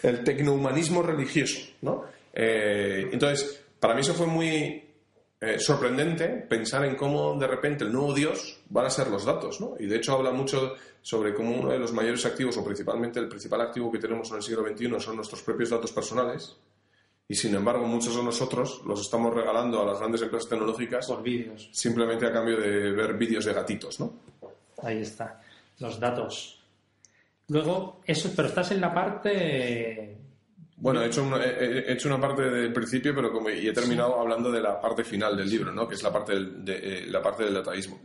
el 0.02 0.24
tecnohumanismo 0.24 1.02
religioso, 1.02 1.60
¿no? 1.82 2.04
Eh, 2.32 3.10
entonces, 3.12 3.62
para 3.78 3.92
mí 3.92 4.00
eso 4.00 4.14
fue 4.14 4.26
muy 4.26 4.82
eh, 5.42 5.58
sorprendente 5.58 6.28
pensar 6.48 6.82
en 6.86 6.96
cómo 6.96 7.38
de 7.38 7.48
repente 7.48 7.84
el 7.84 7.92
nuevo 7.92 8.14
Dios 8.14 8.62
van 8.70 8.86
a 8.86 8.90
ser 8.90 9.08
los 9.08 9.26
datos, 9.26 9.60
¿no? 9.60 9.74
Y 9.78 9.88
de 9.88 9.96
hecho 9.96 10.14
habla 10.14 10.32
mucho 10.32 10.72
sobre 11.02 11.34
cómo 11.34 11.54
uno 11.54 11.70
de 11.70 11.78
los 11.78 11.92
mayores 11.92 12.24
activos, 12.24 12.56
o 12.56 12.64
principalmente 12.64 13.20
el 13.20 13.28
principal 13.28 13.60
activo 13.60 13.92
que 13.92 13.98
tenemos 13.98 14.30
en 14.30 14.36
el 14.38 14.42
siglo 14.42 14.66
XXI, 14.66 14.98
son 15.00 15.16
nuestros 15.16 15.42
propios 15.42 15.68
datos 15.68 15.92
personales. 15.92 16.56
Y 17.30 17.36
sin 17.36 17.54
embargo, 17.54 17.86
muchos 17.86 18.16
de 18.16 18.24
nosotros 18.24 18.82
los 18.84 19.02
estamos 19.02 19.32
regalando 19.32 19.80
a 19.80 19.86
las 19.86 20.00
grandes 20.00 20.20
empresas 20.22 20.48
tecnológicas. 20.48 21.06
Por 21.06 21.22
vídeos. 21.22 21.70
Simplemente 21.70 22.26
a 22.26 22.32
cambio 22.32 22.56
de 22.56 22.90
ver 22.90 23.14
vídeos 23.14 23.44
de 23.44 23.52
gatitos, 23.52 24.00
¿no? 24.00 24.14
Ahí 24.82 25.02
está. 25.02 25.40
Los 25.78 26.00
datos. 26.00 26.60
Luego, 27.46 28.00
eso, 28.04 28.32
pero 28.34 28.48
estás 28.48 28.72
en 28.72 28.80
la 28.80 28.92
parte. 28.92 30.18
Bueno, 30.78 31.02
he 31.02 31.06
hecho, 31.06 31.22
una, 31.22 31.40
he 31.44 31.92
hecho 31.92 32.08
una 32.08 32.20
parte 32.20 32.50
del 32.50 32.72
principio, 32.72 33.14
pero 33.14 33.30
como, 33.30 33.48
y 33.48 33.68
he 33.68 33.72
terminado 33.72 34.18
hablando 34.18 34.50
de 34.50 34.60
la 34.60 34.80
parte 34.80 35.04
final 35.04 35.36
del 35.36 35.48
libro, 35.48 35.70
¿no? 35.70 35.86
Que 35.86 35.94
es 35.94 36.02
la 36.02 36.12
parte 36.12 36.32
del, 36.32 36.64
de, 36.64 36.78
eh, 36.82 37.06
la 37.06 37.22
parte 37.22 37.44
del 37.44 37.54
dataísmo. 37.54 37.96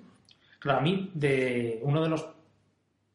Claro, 0.59 0.77
a 0.77 0.81
mí, 0.83 1.09
de 1.15 1.79
uno 1.81 2.03
de 2.03 2.09
los 2.09 2.29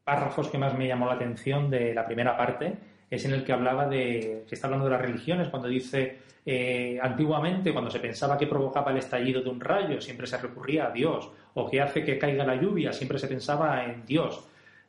párrafos 0.02 0.48
que 0.48 0.58
más 0.58 0.76
me 0.76 0.88
llamó 0.88 1.06
la 1.06 1.14
atención 1.14 1.70
de 1.70 1.94
la 1.94 2.04
primera 2.04 2.36
parte 2.36 2.90
es 3.10 3.24
en 3.24 3.32
el 3.32 3.44
que 3.44 3.52
hablaba 3.52 3.88
de, 3.88 4.44
que 4.48 4.54
está 4.54 4.68
hablando 4.68 4.86
de 4.86 4.92
las 4.92 5.02
religiones, 5.02 5.48
cuando 5.48 5.68
dice, 5.68 6.18
eh, 6.46 6.98
antiguamente, 7.02 7.72
cuando 7.72 7.90
se 7.90 7.98
pensaba 7.98 8.38
que 8.38 8.46
provocaba 8.46 8.92
el 8.92 8.98
estallido 8.98 9.42
de 9.42 9.50
un 9.50 9.60
rayo, 9.60 10.00
siempre 10.00 10.26
se 10.26 10.38
recurría 10.38 10.86
a 10.86 10.90
Dios, 10.90 11.30
o 11.54 11.68
que 11.68 11.80
hace 11.80 12.04
que 12.04 12.18
caiga 12.18 12.46
la 12.46 12.54
lluvia, 12.54 12.92
siempre 12.92 13.18
se 13.18 13.26
pensaba 13.26 13.84
en 13.84 14.06
Dios. 14.06 14.44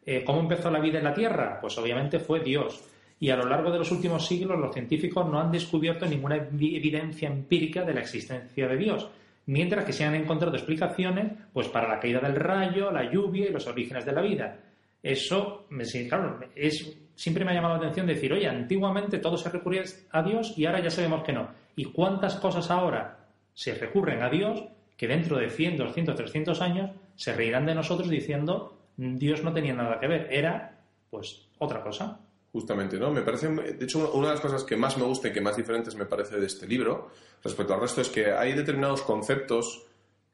Eh, 0.06 0.24
¿Cómo 0.24 0.40
empezó 0.40 0.70
la 0.70 0.80
vida 0.80 1.00
en 1.00 1.04
la 1.04 1.14
Tierra? 1.14 1.60
Pues 1.60 1.78
obviamente 1.78 2.20
fue 2.20 2.40
Dios. 2.40 2.84
Y 3.20 3.30
a 3.30 3.36
lo 3.36 3.46
largo 3.46 3.72
de 3.72 3.80
los 3.80 3.92
últimos 3.92 4.26
siglos 4.26 4.60
los 4.60 4.74
científicos 4.74 5.28
no 5.30 5.40
han 5.40 5.52
descubierto 5.52 6.06
ninguna 6.06 6.36
evidencia 6.38 7.28
empírica 7.28 7.84
de 7.84 7.94
la 7.94 8.02
existencia 8.02 8.68
de 8.68 8.78
Dios, 8.78 9.10
mientras 9.46 9.86
que 9.86 9.94
se 9.94 10.04
han 10.06 10.16
encontrado 10.16 10.56
explicaciones 10.56 11.32
pues 11.54 11.68
para 11.68 11.88
la 11.88 12.00
caída 12.00 12.20
del 12.20 12.36
rayo, 12.36 12.92
la 12.92 13.12
lluvia 13.12 13.48
y 13.48 13.52
los 13.52 13.68
orígenes 13.68 14.06
de 14.06 14.12
la 14.12 14.22
vida. 14.22 14.58
Eso, 15.04 15.68
claro, 16.08 16.40
es, 16.56 16.98
siempre 17.16 17.44
me 17.44 17.52
ha 17.52 17.56
llamado 17.56 17.76
la 17.76 17.80
atención 17.82 18.06
decir, 18.06 18.32
oye, 18.34 18.48
antiguamente 18.48 19.18
todo 19.18 19.38
se 19.38 19.50
recurría 19.50 19.84
a 20.12 20.22
Dios 20.22 20.54
y 20.58 20.66
ahora 20.66 20.82
ya 20.82 20.92
sabemos 20.92 21.24
que 21.24 21.34
no. 21.34 21.50
¿Y 21.76 21.86
cuántas 21.86 22.36
cosas 22.36 22.70
ahora 22.70 23.28
se 23.54 23.74
recurren 23.74 24.22
a 24.22 24.30
Dios 24.30 24.64
que 24.96 25.08
dentro 25.08 25.38
de 25.38 25.50
100, 25.50 25.78
200, 25.78 26.16
300 26.16 26.62
años 26.62 26.92
se 27.16 27.34
reirán 27.34 27.66
de 27.66 27.76
nosotros 27.76 28.10
diciendo 28.10 28.78
Dios 28.98 29.44
no 29.44 29.54
tenía 29.54 29.74
nada 29.74 30.00
que 30.00 30.08
ver, 30.08 30.28
era 30.32 30.80
pues 31.10 31.48
otra 31.58 31.82
cosa? 31.82 32.20
Justamente, 32.52 33.00
¿no? 33.00 33.12
Me 33.12 33.22
parece, 33.22 33.48
de 33.50 33.86
hecho, 33.86 34.12
una 34.14 34.28
de 34.28 34.34
las 34.34 34.42
cosas 34.42 34.64
que 34.64 34.76
más 34.76 34.98
me 34.98 35.06
gusta 35.06 35.30
y 35.30 35.34
que 35.34 35.42
más 35.42 35.56
diferentes 35.56 35.96
me 35.96 36.06
parece 36.06 36.38
de 36.38 36.46
este 36.46 36.68
libro 36.68 37.10
respecto 37.44 37.74
al 37.74 37.82
resto 37.82 38.02
es 38.02 38.10
que 38.10 38.32
hay 38.32 38.54
determinados 38.54 39.02
conceptos 39.02 39.88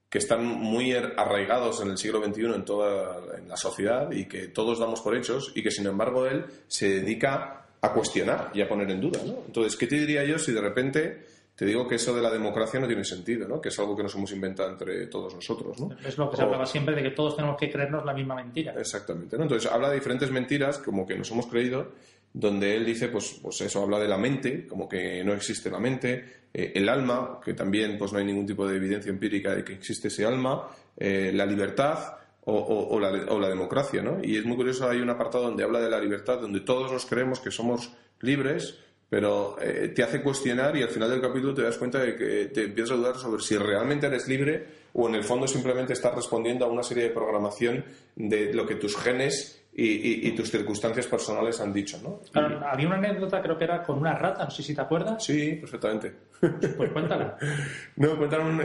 que 0.09 0.19
están 0.19 0.45
muy 0.45 0.93
arraigados 0.93 1.81
en 1.81 1.89
el 1.89 1.97
siglo 1.97 2.23
XXI 2.23 2.45
en 2.55 2.65
toda 2.65 3.21
en 3.37 3.49
la 3.49 3.57
sociedad 3.57 4.09
y 4.11 4.25
que 4.25 4.47
todos 4.47 4.79
damos 4.79 5.01
por 5.01 5.15
hechos 5.15 5.51
y 5.53 5.61
que 5.61 5.71
sin 5.71 5.85
embargo 5.85 6.25
él 6.25 6.45
se 6.67 7.01
dedica 7.01 7.65
a 7.81 7.93
cuestionar 7.93 8.51
y 8.53 8.61
a 8.61 8.67
poner 8.67 8.89
en 8.89 9.01
duda. 9.01 9.19
¿no? 9.25 9.43
Entonces, 9.45 9.75
¿qué 9.75 9.87
te 9.87 9.95
diría 9.95 10.23
yo 10.23 10.39
si 10.39 10.51
de 10.51 10.61
repente 10.61 11.25
te 11.55 11.65
digo 11.65 11.87
que 11.87 11.95
eso 11.95 12.15
de 12.15 12.21
la 12.21 12.29
democracia 12.29 12.79
no 12.79 12.87
tiene 12.87 13.03
sentido, 13.03 13.47
¿no? 13.47 13.59
que 13.59 13.69
es 13.69 13.79
algo 13.79 13.95
que 13.95 14.03
nos 14.03 14.15
hemos 14.15 14.31
inventado 14.31 14.69
entre 14.69 15.07
todos 15.07 15.35
nosotros? 15.35 15.79
¿no? 15.79 15.89
Es 16.05 16.17
lo 16.17 16.29
que 16.29 16.37
se 16.37 16.43
hablaba 16.43 16.65
siempre 16.65 16.95
de 16.95 17.03
que 17.03 17.11
todos 17.11 17.35
tenemos 17.35 17.57
que 17.57 17.69
creernos 17.69 18.05
la 18.05 18.13
misma 18.13 18.35
mentira. 18.35 18.73
Exactamente. 18.77 19.37
¿no? 19.37 19.43
Entonces, 19.43 19.69
habla 19.69 19.89
de 19.89 19.95
diferentes 19.95 20.31
mentiras 20.31 20.77
como 20.77 21.05
que 21.05 21.17
nos 21.17 21.29
hemos 21.31 21.47
creído 21.47 21.91
donde 22.33 22.75
él 22.75 22.85
dice, 22.85 23.07
pues, 23.07 23.39
pues 23.41 23.61
eso, 23.61 23.81
habla 23.81 23.99
de 23.99 24.07
la 24.07 24.17
mente, 24.17 24.67
como 24.67 24.87
que 24.87 25.23
no 25.23 25.33
existe 25.33 25.69
la 25.69 25.79
mente, 25.79 26.47
eh, 26.53 26.71
el 26.75 26.87
alma, 26.89 27.39
que 27.43 27.53
también 27.53 27.97
pues 27.97 28.13
no 28.13 28.19
hay 28.19 28.25
ningún 28.25 28.45
tipo 28.45 28.67
de 28.67 28.77
evidencia 28.77 29.09
empírica 29.09 29.55
de 29.55 29.63
que 29.63 29.73
existe 29.73 30.07
ese 30.09 30.25
alma, 30.25 30.67
eh, 30.95 31.31
la 31.33 31.45
libertad 31.45 32.17
o, 32.49 32.97
la, 32.99 33.09
o, 33.09 33.39
la, 33.39 33.49
democracia, 33.49 34.01
¿no? 34.01 34.19
Y 34.23 34.37
es 34.37 34.45
muy 34.45 34.55
curioso, 34.55 34.89
hay 34.89 34.99
un 34.99 35.09
apartado 35.09 35.43
donde 35.43 35.65
habla 35.65 35.81
de 35.81 35.89
la 35.89 35.99
libertad, 35.99 36.39
donde 36.39 36.61
todos 36.61 36.89
nos 36.91 37.05
creemos 37.05 37.41
que 37.41 37.51
somos 37.51 37.91
libres, 38.21 38.79
pero 39.09 39.55
eh, 39.61 39.93
te 39.95 40.03
hace 40.03 40.21
cuestionar 40.21 40.75
y 40.75 40.83
al 40.83 40.89
final 40.89 41.09
del 41.09 41.21
capítulo 41.21 41.53
te 41.53 41.61
das 41.61 41.77
cuenta 41.77 41.99
de 41.99 42.15
que 42.15 42.45
te 42.45 42.65
empiezas 42.65 42.91
a 42.91 42.95
dudar 42.95 43.15
sobre 43.15 43.41
si 43.41 43.57
realmente 43.57 44.07
eres 44.07 44.27
libre 44.27 44.65
o 44.93 45.07
en 45.07 45.15
el 45.15 45.23
fondo 45.23 45.47
simplemente 45.47 45.93
estás 45.93 46.13
respondiendo 46.13 46.65
a 46.65 46.69
una 46.69 46.83
serie 46.83 47.03
de 47.03 47.09
programación 47.11 47.85
de 48.15 48.53
lo 48.53 48.65
que 48.65 48.75
tus 48.75 48.97
genes 48.97 49.63
y, 49.79 50.31
tus 50.31 50.49
circunstancias 50.49 51.05
personales 51.05 51.61
han 51.61 51.71
dicho, 51.71 51.99
¿no? 52.01 52.19
había 52.65 52.87
una 52.87 52.95
anécdota, 52.95 53.43
creo 53.43 53.59
que 53.59 53.65
era 53.65 53.83
con 53.83 53.99
una 53.99 54.15
rata, 54.15 54.45
no 54.45 54.49
sé 54.49 54.63
si 54.63 54.73
te 54.73 54.81
acuerdas. 54.81 55.23
Sí, 55.23 55.53
perfectamente. 55.53 56.13
Pues 56.75 56.91
cuéntala. 56.91 57.37
no, 57.97 58.17
cuenta 58.17 58.39
un, 58.39 58.57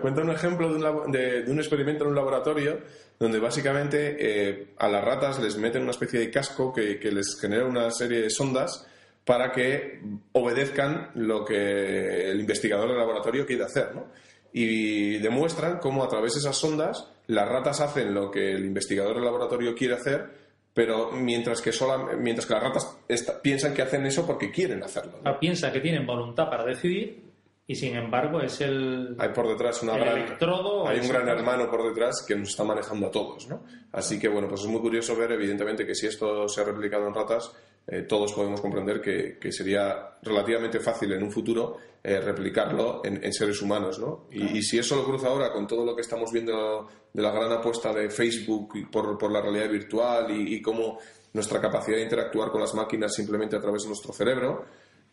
cuenta 0.00 0.22
un 0.22 0.30
ejemplo 0.30 0.74
de 0.74 1.44
un, 1.46 1.58
experimento 1.58 2.02
en 2.02 2.10
un 2.10 2.16
laboratorio 2.16 2.80
donde 3.16 3.38
básicamente 3.38 4.16
eh, 4.18 4.68
a 4.78 4.88
las 4.88 5.04
ratas 5.04 5.40
les 5.40 5.56
meten 5.56 5.82
una 5.82 5.92
especie 5.92 6.18
de 6.18 6.30
casco 6.32 6.72
que, 6.72 6.98
que 6.98 7.12
les 7.12 7.38
genera 7.40 7.64
una 7.64 7.88
serie 7.92 8.22
de 8.22 8.30
sondas 8.30 8.88
para 9.26 9.52
que 9.52 10.00
obedezcan 10.32 11.10
lo 11.14 11.44
que 11.44 12.30
el 12.30 12.40
investigador 12.40 12.88
del 12.88 12.98
laboratorio 12.98 13.44
quiere 13.44 13.64
hacer, 13.64 13.94
¿no? 13.94 14.06
Y 14.52 15.18
demuestran 15.18 15.78
cómo 15.78 16.02
a 16.02 16.08
través 16.08 16.32
de 16.32 16.40
esas 16.40 16.56
sondas 16.56 17.12
las 17.26 17.46
ratas 17.46 17.80
hacen 17.80 18.14
lo 18.14 18.30
que 18.30 18.52
el 18.52 18.64
investigador 18.64 19.16
del 19.16 19.24
laboratorio 19.24 19.74
quiere 19.74 19.94
hacer 19.94 20.46
pero 20.76 21.10
mientras 21.10 21.62
que, 21.62 21.70
mientras 22.18 22.44
que 22.44 22.52
las 22.52 22.62
ratas 22.62 22.98
piensan 23.42 23.72
que 23.72 23.80
hacen 23.80 24.04
eso 24.04 24.26
porque 24.26 24.50
quieren 24.50 24.82
hacerlo. 24.82 25.18
¿no? 25.24 25.40
Piensa 25.40 25.72
que 25.72 25.80
tienen 25.80 26.04
voluntad 26.04 26.50
para 26.50 26.66
decidir 26.66 27.25
y 27.68 27.74
sin 27.74 27.96
embargo 27.96 28.40
es 28.40 28.60
el 28.60 29.16
hay 29.18 29.30
por 29.30 29.48
detrás 29.48 29.82
una 29.82 29.96
gran, 29.96 30.18
electrodo 30.18 30.86
hay 30.86 31.00
un 31.00 31.08
gran 31.08 31.28
hermano 31.28 31.68
por 31.68 31.82
detrás 31.82 32.24
que 32.26 32.36
nos 32.36 32.50
está 32.50 32.62
manejando 32.62 33.08
a 33.08 33.10
todos 33.10 33.48
no 33.48 33.64
así 33.92 34.18
que 34.18 34.28
bueno 34.28 34.48
pues 34.48 34.60
es 34.60 34.68
muy 34.68 34.80
curioso 34.80 35.16
ver 35.16 35.32
evidentemente 35.32 35.84
que 35.84 35.94
si 35.94 36.06
esto 36.06 36.48
se 36.48 36.60
ha 36.60 36.64
replicado 36.64 37.08
en 37.08 37.14
ratas 37.14 37.50
eh, 37.88 38.02
todos 38.02 38.32
podemos 38.32 38.60
comprender 38.60 39.00
que, 39.00 39.38
que, 39.38 39.52
sería 39.52 40.18
relativamente 40.20 40.80
fácil 40.80 41.12
en 41.12 41.22
un 41.22 41.30
futuro 41.30 41.76
eh, 42.02 42.20
replicarlo 42.20 43.00
en, 43.04 43.32
seres 43.32 43.62
humanos 43.62 43.98
no 43.98 44.26
y, 44.30 44.62
si 44.62 44.78
eso 44.78 44.96
lo 44.96 45.04
cruza 45.04 45.28
ahora 45.28 45.52
con 45.52 45.66
todo 45.66 45.84
lo 45.84 45.94
que 45.94 46.02
estamos 46.02 46.32
viendo 46.32 46.88
de 47.12 47.22
la 47.22 47.30
gran 47.30 47.52
apuesta 47.52 47.92
de 47.92 48.10
Facebook 48.10 48.90
por, 48.90 49.16
por 49.18 49.30
la 49.30 49.40
realidad 49.40 49.70
virtual 49.70 50.30
y, 50.30 50.56
y 50.56 50.62
cómo 50.62 50.98
nuestra 51.32 51.60
capacidad 51.60 51.96
de 51.96 52.04
interactuar 52.04 52.50
con 52.50 52.60
las 52.60 52.74
máquinas 52.74 53.14
simplemente 53.14 53.56
a 53.56 53.60
través 53.60 53.82
de 53.82 53.88
nuestro 53.88 54.12
cerebro 54.12 54.64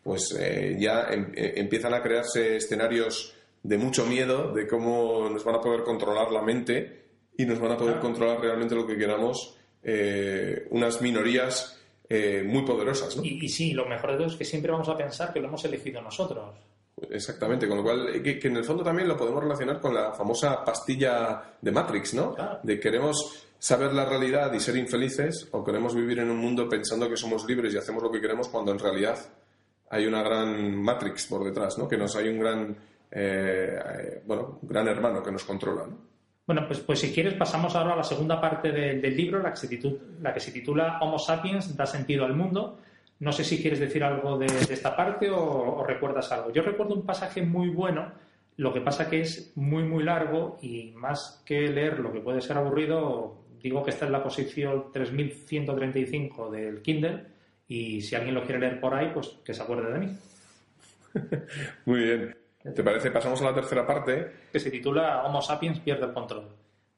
pues 0.03 0.35
eh, 0.37 0.75
ya 0.77 1.07
em, 1.09 1.31
eh, 1.33 1.53
empiezan 1.57 1.93
a 1.93 2.03
crearse 2.03 2.57
escenarios 2.57 3.33
de 3.63 3.77
mucho 3.77 4.05
miedo 4.05 4.51
de 4.51 4.67
cómo 4.67 5.29
nos 5.29 5.43
van 5.43 5.55
a 5.55 5.61
poder 5.61 5.83
controlar 5.83 6.31
la 6.31 6.41
mente 6.41 7.03
y 7.37 7.45
nos 7.45 7.59
van 7.59 7.71
a 7.71 7.77
poder 7.77 7.99
controlar 7.99 8.41
realmente 8.41 8.75
lo 8.75 8.85
que 8.85 8.97
queramos 8.97 9.57
eh, 9.81 10.67
unas 10.69 11.01
minorías 11.01 11.79
muy 12.45 12.61
poderosas. 12.61 13.17
¿no? 13.17 13.23
Y, 13.23 13.49
sí, 13.49 13.73
lo 13.73 13.87
mejor 13.87 14.11
de 14.11 14.17
todo 14.17 14.27
es 14.27 14.35
que 14.35 14.45
siempre 14.45 14.71
vamos 14.71 14.87
a 14.87 14.95
pensar 14.95 15.33
que 15.33 15.39
lo 15.39 15.47
hemos 15.47 15.65
elegido 15.65 15.99
nosotros. 15.99 16.53
Exactamente, 17.09 17.67
con 17.67 17.77
lo 17.77 17.83
cual, 17.83 18.21
que, 18.21 18.39
en 18.43 18.57
el 18.57 18.63
fondo 18.63 18.83
también 18.83 19.07
lo 19.07 19.17
podemos 19.17 19.41
relacionar 19.41 19.81
con 19.81 19.95
la 19.95 20.11
famosa 20.11 20.63
pastilla 20.63 21.55
de 21.59 21.71
Matrix, 21.71 22.13
¿no? 22.13 22.35
De 22.61 22.79
queremos 22.79 23.47
saber 23.57 23.93
la 23.93 24.05
realidad 24.05 24.53
y 24.53 24.59
ser 24.59 24.75
infelices 24.75 25.47
o 25.51 25.63
queremos 25.63 25.95
vivir 25.95 26.19
en 26.19 26.29
un 26.29 26.37
mundo 26.37 26.69
pensando 26.69 27.09
que 27.09 27.17
somos 27.17 27.45
libres 27.47 27.73
y 27.73 27.77
hacemos 27.77 28.03
lo 28.03 28.11
que 28.11 28.21
queremos 28.21 28.49
cuando 28.49 28.73
en 28.73 28.77
realidad 28.77 29.17
hay 29.93 30.07
una 30.07 30.23
gran 30.23 30.75
matrix 30.81 31.27
por 31.27 31.43
detrás, 31.43 31.77
¿no? 31.77 31.87
Que 31.87 31.97
nos 31.97 32.15
hay 32.15 32.27
un 32.27 32.39
gran, 32.39 32.75
eh, 33.11 34.23
bueno, 34.25 34.57
gran 34.63 34.87
hermano 34.87 35.21
que 35.21 35.31
nos 35.31 35.43
controla, 35.43 35.85
Bueno, 36.47 36.63
pues, 36.67 36.79
pues 36.79 36.99
si 36.99 37.13
quieres 37.13 37.35
pasamos 37.35 37.75
ahora 37.75 37.93
a 37.93 37.97
la 37.97 38.03
segunda 38.03 38.41
parte 38.41 38.71
del 38.71 39.15
libro, 39.15 39.39
la 39.39 39.51
que, 39.51 40.39
se 40.39 40.51
titula, 40.51 40.97
Homo 40.99 41.19
sapiens 41.19 41.77
da 41.77 41.85
sentido 41.85 42.25
al 42.25 42.33
mundo. 42.33 42.79
No 43.19 43.31
sé 43.31 43.43
si 43.43 43.61
quieres 43.61 43.79
decir 43.79 44.03
algo 44.03 44.39
de, 44.39 44.47
esta 44.47 44.95
parte 44.95 45.29
o, 45.29 45.83
recuerdas 45.85 46.31
algo. 46.31 46.51
Yo 46.51 46.63
recuerdo 46.63 46.95
un 46.95 47.05
pasaje 47.05 47.43
muy 47.43 47.69
bueno, 47.69 48.11
lo 48.57 48.73
que 48.73 48.81
pasa 48.81 49.07
que 49.07 49.21
es 49.21 49.55
muy, 49.55 49.83
muy 49.83 50.03
largo 50.03 50.57
y 50.59 50.91
más 50.95 51.43
que 51.45 51.67
leer 51.67 51.99
lo 51.99 52.11
que 52.11 52.19
puede 52.19 52.41
ser 52.41 52.57
aburrido, 52.57 53.43
digo 53.61 53.83
que 53.83 53.91
está 53.91 54.07
en 54.07 54.11
la 54.11 54.23
posición 54.23 54.91
3135 54.91 56.49
del 56.49 56.81
Kindle 56.81 57.32
y 57.67 58.01
si 58.01 58.15
alguien 58.15 58.35
lo 58.35 58.43
quiere 58.43 58.59
leer 58.59 58.79
por 58.79 58.93
ahí, 58.93 59.11
pues 59.13 59.27
que 59.43 59.53
se 59.53 59.61
acuerde 59.61 59.91
de 59.93 59.99
mí. 59.99 60.17
Muy 61.85 61.99
bien. 61.99 62.35
¿Te 62.75 62.83
parece? 62.83 63.11
Pasamos 63.11 63.41
a 63.41 63.45
la 63.45 63.53
tercera 63.53 63.85
parte. 63.85 64.31
Que 64.51 64.59
se 64.59 64.71
titula 64.71 65.23
Homo 65.23 65.41
sapiens 65.41 65.79
pierde 65.79 66.05
el 66.05 66.13
control. 66.13 66.47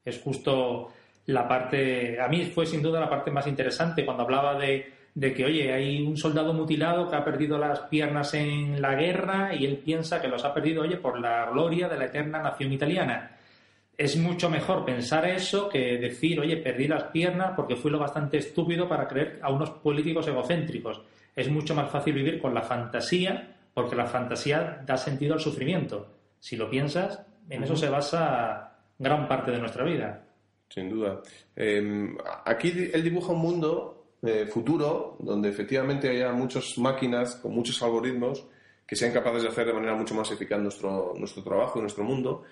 Es 0.04 0.20
justo 0.20 0.92
la 1.26 1.48
parte, 1.48 2.20
a 2.20 2.28
mí 2.28 2.44
fue 2.46 2.66
sin 2.66 2.82
duda 2.82 3.00
la 3.00 3.10
parte 3.10 3.32
más 3.32 3.46
interesante 3.48 4.04
cuando 4.04 4.22
hablaba 4.22 4.56
de, 4.56 4.92
de 5.12 5.34
que, 5.34 5.44
oye, 5.44 5.72
hay 5.72 6.00
un 6.02 6.16
soldado 6.16 6.52
mutilado 6.52 7.10
que 7.10 7.16
ha 7.16 7.24
perdido 7.24 7.58
las 7.58 7.80
piernas 7.80 8.32
en 8.34 8.80
la 8.80 8.94
guerra 8.94 9.52
y 9.52 9.64
él 9.64 9.78
piensa 9.78 10.20
que 10.20 10.28
los 10.28 10.44
ha 10.44 10.54
perdido, 10.54 10.82
oye, 10.82 10.98
por 10.98 11.18
la 11.18 11.50
gloria 11.50 11.88
de 11.88 11.98
la 11.98 12.04
eterna 12.04 12.40
nación 12.40 12.72
italiana 12.72 13.36
es 13.98 14.16
mucho 14.16 14.50
mejor 14.50 14.84
pensar 14.84 15.26
eso 15.26 15.68
que 15.68 15.98
decir, 15.98 16.38
oye, 16.38 16.58
perdí 16.58 16.86
las 16.86 17.04
piernas 17.04 17.52
porque 17.56 17.76
fui 17.76 17.90
lo 17.90 17.98
bastante 17.98 18.38
estúpido 18.38 18.88
para 18.88 19.08
creer 19.08 19.38
a 19.42 19.50
unos 19.50 19.70
políticos 19.70 20.28
egocéntricos. 20.28 21.00
Es 21.34 21.48
mucho 21.50 21.74
más 21.74 21.90
fácil 21.90 22.14
vivir 22.14 22.40
con 22.40 22.52
la 22.54 22.62
fantasía 22.62 23.56
porque 23.72 23.96
la 23.96 24.06
fantasía 24.06 24.82
da 24.86 24.96
sentido 24.96 25.34
al 25.34 25.40
sufrimiento. 25.40 26.14
Si 26.38 26.56
lo 26.56 26.68
piensas, 26.68 27.22
en 27.48 27.62
eso 27.62 27.76
se 27.76 27.88
basa 27.88 28.78
gran 28.98 29.28
parte 29.28 29.50
de 29.50 29.58
nuestra 29.58 29.84
vida. 29.84 30.24
Sin 30.68 30.90
duda. 30.90 31.22
Em, 31.54 32.16
aquí 32.44 32.90
él 32.92 33.02
dibuja 33.02 33.32
un 33.32 33.40
mundo 33.40 34.06
eh, 34.22 34.46
futuro 34.46 35.16
donde 35.20 35.48
efectivamente 35.48 36.08
haya 36.08 36.32
muchas 36.32 36.76
máquinas 36.78 37.36
con 37.36 37.54
muchos 37.54 37.82
algoritmos 37.82 38.46
que 38.86 38.96
sean 38.96 39.12
capaces 39.12 39.42
de 39.42 39.48
hacer 39.48 39.66
de 39.66 39.72
manera 39.72 39.94
mucho 39.94 40.14
más 40.14 40.30
eficaz 40.30 40.60
nuestro, 40.60 41.14
nuestro 41.16 41.42
trabajo 41.42 41.78
y 41.78 41.82
nuestro 41.82 42.04
mundo 42.04 42.44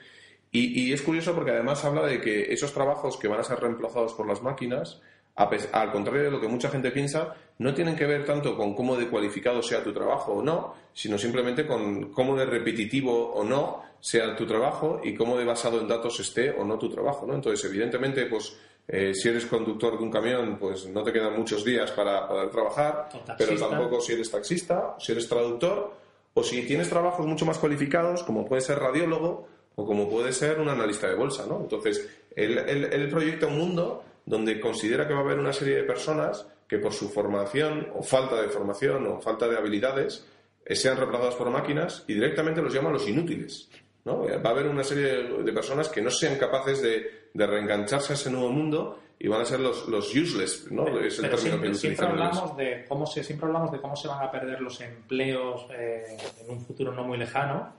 y, 0.56 0.92
es 0.92 1.02
curioso 1.02 1.34
porque 1.34 1.50
además 1.50 1.84
habla 1.84 2.06
de 2.06 2.20
que 2.20 2.52
esos 2.52 2.72
trabajos 2.72 3.16
que 3.16 3.26
van 3.26 3.40
a 3.40 3.44
ser 3.44 3.58
reemplazados 3.58 4.14
por 4.14 4.28
las 4.28 4.40
máquinas, 4.40 5.00
al 5.34 5.90
contrario 5.90 6.22
de 6.22 6.30
lo 6.30 6.40
que 6.40 6.46
mucha 6.46 6.70
gente 6.70 6.92
piensa, 6.92 7.34
no 7.58 7.74
tienen 7.74 7.96
que 7.96 8.06
ver 8.06 8.24
tanto 8.24 8.56
con 8.56 8.72
cómo 8.72 8.96
de 8.96 9.08
cualificado 9.08 9.62
sea 9.62 9.82
tu 9.82 9.92
trabajo 9.92 10.34
o 10.34 10.42
no, 10.42 10.74
sino 10.92 11.18
simplemente 11.18 11.66
con 11.66 12.12
cómo 12.12 12.36
de 12.36 12.46
repetitivo 12.46 13.32
o 13.32 13.42
no 13.42 13.82
sea 13.98 14.36
tu 14.36 14.46
trabajo 14.46 15.00
y 15.02 15.14
cómo 15.14 15.36
de 15.36 15.44
basado 15.44 15.80
en 15.80 15.88
datos 15.88 16.20
esté 16.20 16.50
o 16.50 16.64
no 16.64 16.78
tu 16.78 16.88
trabajo. 16.88 17.26
¿no? 17.26 17.34
Entonces, 17.34 17.68
evidentemente, 17.68 18.26
pues 18.26 18.56
eh, 18.86 19.12
si 19.12 19.28
eres 19.28 19.46
conductor 19.46 19.98
de 19.98 20.04
un 20.04 20.10
camión, 20.10 20.56
pues 20.58 20.86
no 20.86 21.02
te 21.02 21.12
quedan 21.12 21.36
muchos 21.36 21.64
días 21.64 21.90
para 21.90 22.28
poder 22.28 22.50
trabajar, 22.50 23.08
pero 23.36 23.56
tampoco 23.56 24.00
si 24.00 24.12
eres 24.12 24.30
taxista, 24.30 24.94
si 25.00 25.10
eres 25.10 25.28
traductor, 25.28 25.94
o 26.34 26.42
si 26.42 26.62
tienes 26.62 26.88
trabajos 26.88 27.26
mucho 27.26 27.46
más 27.46 27.58
cualificados, 27.58 28.22
como 28.24 28.44
puede 28.44 28.60
ser 28.60 28.78
radiólogo, 28.78 29.48
o 29.76 29.86
como 29.86 30.08
puede 30.08 30.32
ser 30.32 30.60
un 30.60 30.68
analista 30.68 31.08
de 31.08 31.14
bolsa, 31.14 31.46
¿no? 31.46 31.60
Entonces, 31.60 32.08
él, 32.36 33.08
proyecta 33.10 33.46
un 33.46 33.58
mundo 33.58 34.04
donde 34.24 34.60
considera 34.60 35.06
que 35.06 35.14
va 35.14 35.20
a 35.20 35.22
haber 35.22 35.38
una 35.38 35.52
serie 35.52 35.76
de 35.76 35.84
personas 35.84 36.46
que 36.68 36.78
por 36.78 36.92
su 36.92 37.08
formación 37.10 37.88
o 37.94 38.02
falta 38.02 38.40
de 38.40 38.48
formación 38.48 39.06
o 39.06 39.20
falta 39.20 39.48
de 39.48 39.56
habilidades 39.56 40.26
eh, 40.64 40.74
sean 40.74 40.96
reemplazadas 40.96 41.34
por 41.34 41.50
máquinas 41.50 42.04
y 42.06 42.14
directamente 42.14 42.62
los 42.62 42.72
llama 42.72 42.90
los 42.90 43.06
inútiles. 43.08 43.68
¿no? 44.04 44.22
Va 44.24 44.50
a 44.50 44.52
haber 44.52 44.66
una 44.66 44.84
serie 44.84 45.42
de, 45.42 45.52
personas 45.52 45.88
que 45.88 46.02
no 46.02 46.10
sean 46.10 46.36
capaces 46.36 46.82
de, 46.82 47.24
reengancharse 47.34 48.12
a 48.12 48.16
ese 48.16 48.30
nuevo 48.30 48.50
mundo 48.50 49.00
y 49.18 49.28
van 49.28 49.40
a 49.40 49.44
ser 49.44 49.60
los, 49.60 49.88
los 49.88 50.14
useless, 50.14 50.70
¿no? 50.70 50.86
es 51.00 51.18
el 51.18 51.30
término 51.30 51.38
siempre, 51.38 51.68
que 51.70 51.74
siempre 51.74 52.06
hablamos 52.06 52.56
de 52.56 52.84
cómo 52.88 53.06
se 53.06 53.24
siempre 53.24 53.46
hablamos 53.46 53.72
de 53.72 53.80
cómo 53.80 53.96
se 53.96 54.08
van 54.08 54.22
a 54.22 54.30
perder 54.30 54.60
los 54.60 54.80
empleos 54.80 55.66
eh, 55.76 56.16
en 56.42 56.50
un 56.50 56.60
futuro 56.60 56.92
no 56.92 57.04
muy 57.04 57.18
lejano. 57.18 57.72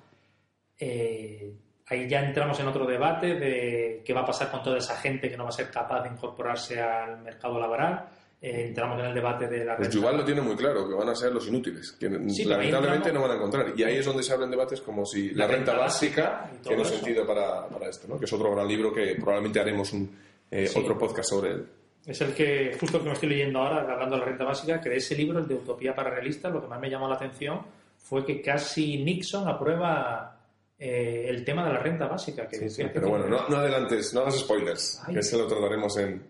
Eh, 0.77 1.53
ahí 1.87 2.07
ya 2.07 2.21
entramos 2.21 2.59
en 2.59 2.67
otro 2.67 2.85
debate 2.85 3.35
de 3.35 4.01
qué 4.03 4.13
va 4.13 4.21
a 4.21 4.25
pasar 4.25 4.49
con 4.51 4.63
toda 4.63 4.77
esa 4.77 4.95
gente 4.97 5.29
que 5.29 5.37
no 5.37 5.43
va 5.43 5.49
a 5.49 5.53
ser 5.53 5.69
capaz 5.69 6.03
de 6.03 6.09
incorporarse 6.09 6.79
al 6.81 7.21
mercado 7.21 7.59
laboral. 7.59 8.07
Eh, 8.41 8.67
entramos 8.67 8.99
en 8.99 9.05
el 9.05 9.13
debate 9.13 9.47
de 9.47 9.65
la 9.65 9.77
pues 9.77 9.89
Yuval 9.89 10.17
lo 10.17 10.25
tiene 10.25 10.41
muy 10.41 10.55
claro, 10.55 10.87
que 10.87 10.93
van 10.93 11.09
a 11.09 11.15
ser 11.15 11.31
los 11.31 11.47
inútiles, 11.47 11.93
que 11.93 12.09
lamentablemente 12.09 13.11
no 13.11 13.21
van 13.21 13.31
a 13.31 13.35
encontrar. 13.35 13.73
Y 13.75 13.83
ahí 13.83 13.97
es 13.97 14.05
donde 14.05 14.23
se 14.23 14.33
abren 14.33 14.51
debates 14.51 14.81
como 14.81 15.05
si 15.05 15.31
la, 15.31 15.47
renta, 15.47 15.75
básica, 15.75 16.51
tiene 16.61 16.85
sentido 16.85 17.25
para, 17.25 17.67
para, 17.67 17.89
esto, 17.89 18.07
¿no? 18.07 18.19
que 18.19 18.25
es 18.25 18.33
otro 18.33 18.51
gran 18.51 18.67
libro 18.67 18.93
que 18.93 19.15
probablemente 19.15 19.59
haremos 19.59 19.93
un, 19.93 20.15
eh, 20.51 20.69
otro 20.75 20.97
podcast 20.97 21.29
sobre 21.29 21.51
él. 21.51 21.65
Es 22.05 22.21
el 22.21 22.35
que, 22.35 22.77
justo 22.79 22.99
que 22.99 23.05
me 23.05 23.13
estoy 23.13 23.29
leyendo 23.29 23.59
ahora, 23.59 23.81
hablando 23.81 24.15
de 24.15 24.19
la 24.19 24.25
renta 24.27 24.43
básica, 24.43 24.79
que 24.79 24.89
de 24.89 24.97
ese 24.97 25.15
libro, 25.15 25.39
el 25.39 25.47
de 25.47 25.55
Utopía 25.55 25.95
para 25.95 26.11
Realistas, 26.11 26.53
lo 26.53 26.61
que 26.61 26.67
más 26.67 26.79
me 26.79 26.89
llamó 26.89 27.07
la 27.07 27.15
atención 27.15 27.61
fue 27.97 28.23
que 28.23 28.41
casi 28.41 29.03
Nixon 29.03 29.47
aprueba 29.47 30.34
eh, 30.77 31.25
el 31.29 31.45
tema 31.45 31.65
de 31.65 31.73
la 31.73 31.79
renta 31.79 32.07
básica. 32.07 32.47
Que 32.47 32.69
pero 32.93 33.09
bueno, 33.09 33.27
no, 33.27 33.47
no, 33.47 33.57
adelantes, 33.57 34.13
no 34.13 34.21
hagas 34.21 34.39
spoilers, 34.39 35.01
que 35.11 35.19
ese 35.19 35.37
lo 35.37 35.47
trataremos 35.47 35.97
en, 35.97 36.21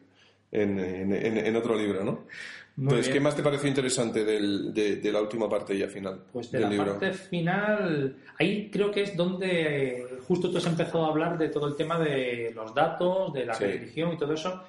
en, 0.51 0.79
en, 0.79 1.55
otro 1.55 1.75
libro, 1.75 2.03
¿no? 2.03 2.25
Entonces, 2.77 3.09
¿qué 3.09 3.19
más 3.21 3.35
te 3.35 3.41
pareció 3.41 3.69
interesante 3.69 4.25
del, 4.25 4.73
de, 4.73 5.11
la 5.11 5.21
última 5.21 5.47
parte 5.47 5.77
ya 5.77 5.87
final 5.87 6.25
pues 6.31 6.51
de 6.51 6.59
la 6.59 6.85
parte 6.85 7.13
final, 7.13 8.17
ahí 8.37 8.69
creo 8.69 8.91
que 8.91 9.03
es 9.03 9.15
donde 9.15 10.19
justo 10.27 10.51
tú 10.51 10.57
has 10.57 10.65
empezado 10.65 11.05
a 11.05 11.09
hablar 11.09 11.37
de 11.37 11.47
todo 11.47 11.67
el 11.67 11.75
tema 11.75 11.97
de 11.97 12.51
los 12.53 12.75
datos, 12.75 13.33
de 13.33 13.45
la 13.45 13.53
religión 13.53 14.13
y 14.13 14.17
todo 14.17 14.33
eso. 14.33 14.61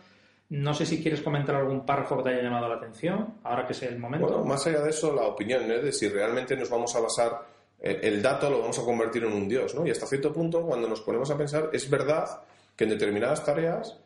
No 0.48 0.72
sé 0.72 0.86
si 0.86 1.02
quieres 1.02 1.20
comentar 1.20 1.56
algún 1.56 1.84
párrafo 1.84 2.18
que 2.18 2.22
te 2.22 2.28
haya 2.28 2.42
llamado 2.42 2.68
la 2.68 2.76
atención, 2.76 3.34
ahora 3.42 3.66
que 3.66 3.72
es 3.72 3.82
el 3.82 3.98
momento. 3.98 4.28
Bueno, 4.28 4.44
más 4.44 4.64
allá 4.68 4.80
de 4.82 4.90
eso, 4.90 5.12
la 5.12 5.22
opinión 5.22 5.68
¿eh? 5.68 5.80
de 5.80 5.92
si 5.92 6.08
realmente 6.08 6.56
nos 6.56 6.70
vamos 6.70 6.94
a 6.94 7.00
basar 7.00 7.55
el 7.80 8.22
dato 8.22 8.50
lo 8.50 8.60
vamos 8.60 8.78
a 8.78 8.84
convertir 8.84 9.24
en 9.24 9.32
un 9.32 9.48
dios, 9.48 9.74
¿no? 9.74 9.86
Y 9.86 9.90
hasta 9.90 10.06
cierto 10.06 10.32
punto, 10.32 10.62
cuando 10.62 10.88
nos 10.88 11.00
ponemos 11.00 11.30
a 11.30 11.36
pensar, 11.36 11.70
es 11.72 11.88
verdad 11.90 12.42
que 12.74 12.84
en 12.84 12.90
determinadas 12.90 13.44
tareas, 13.44 13.98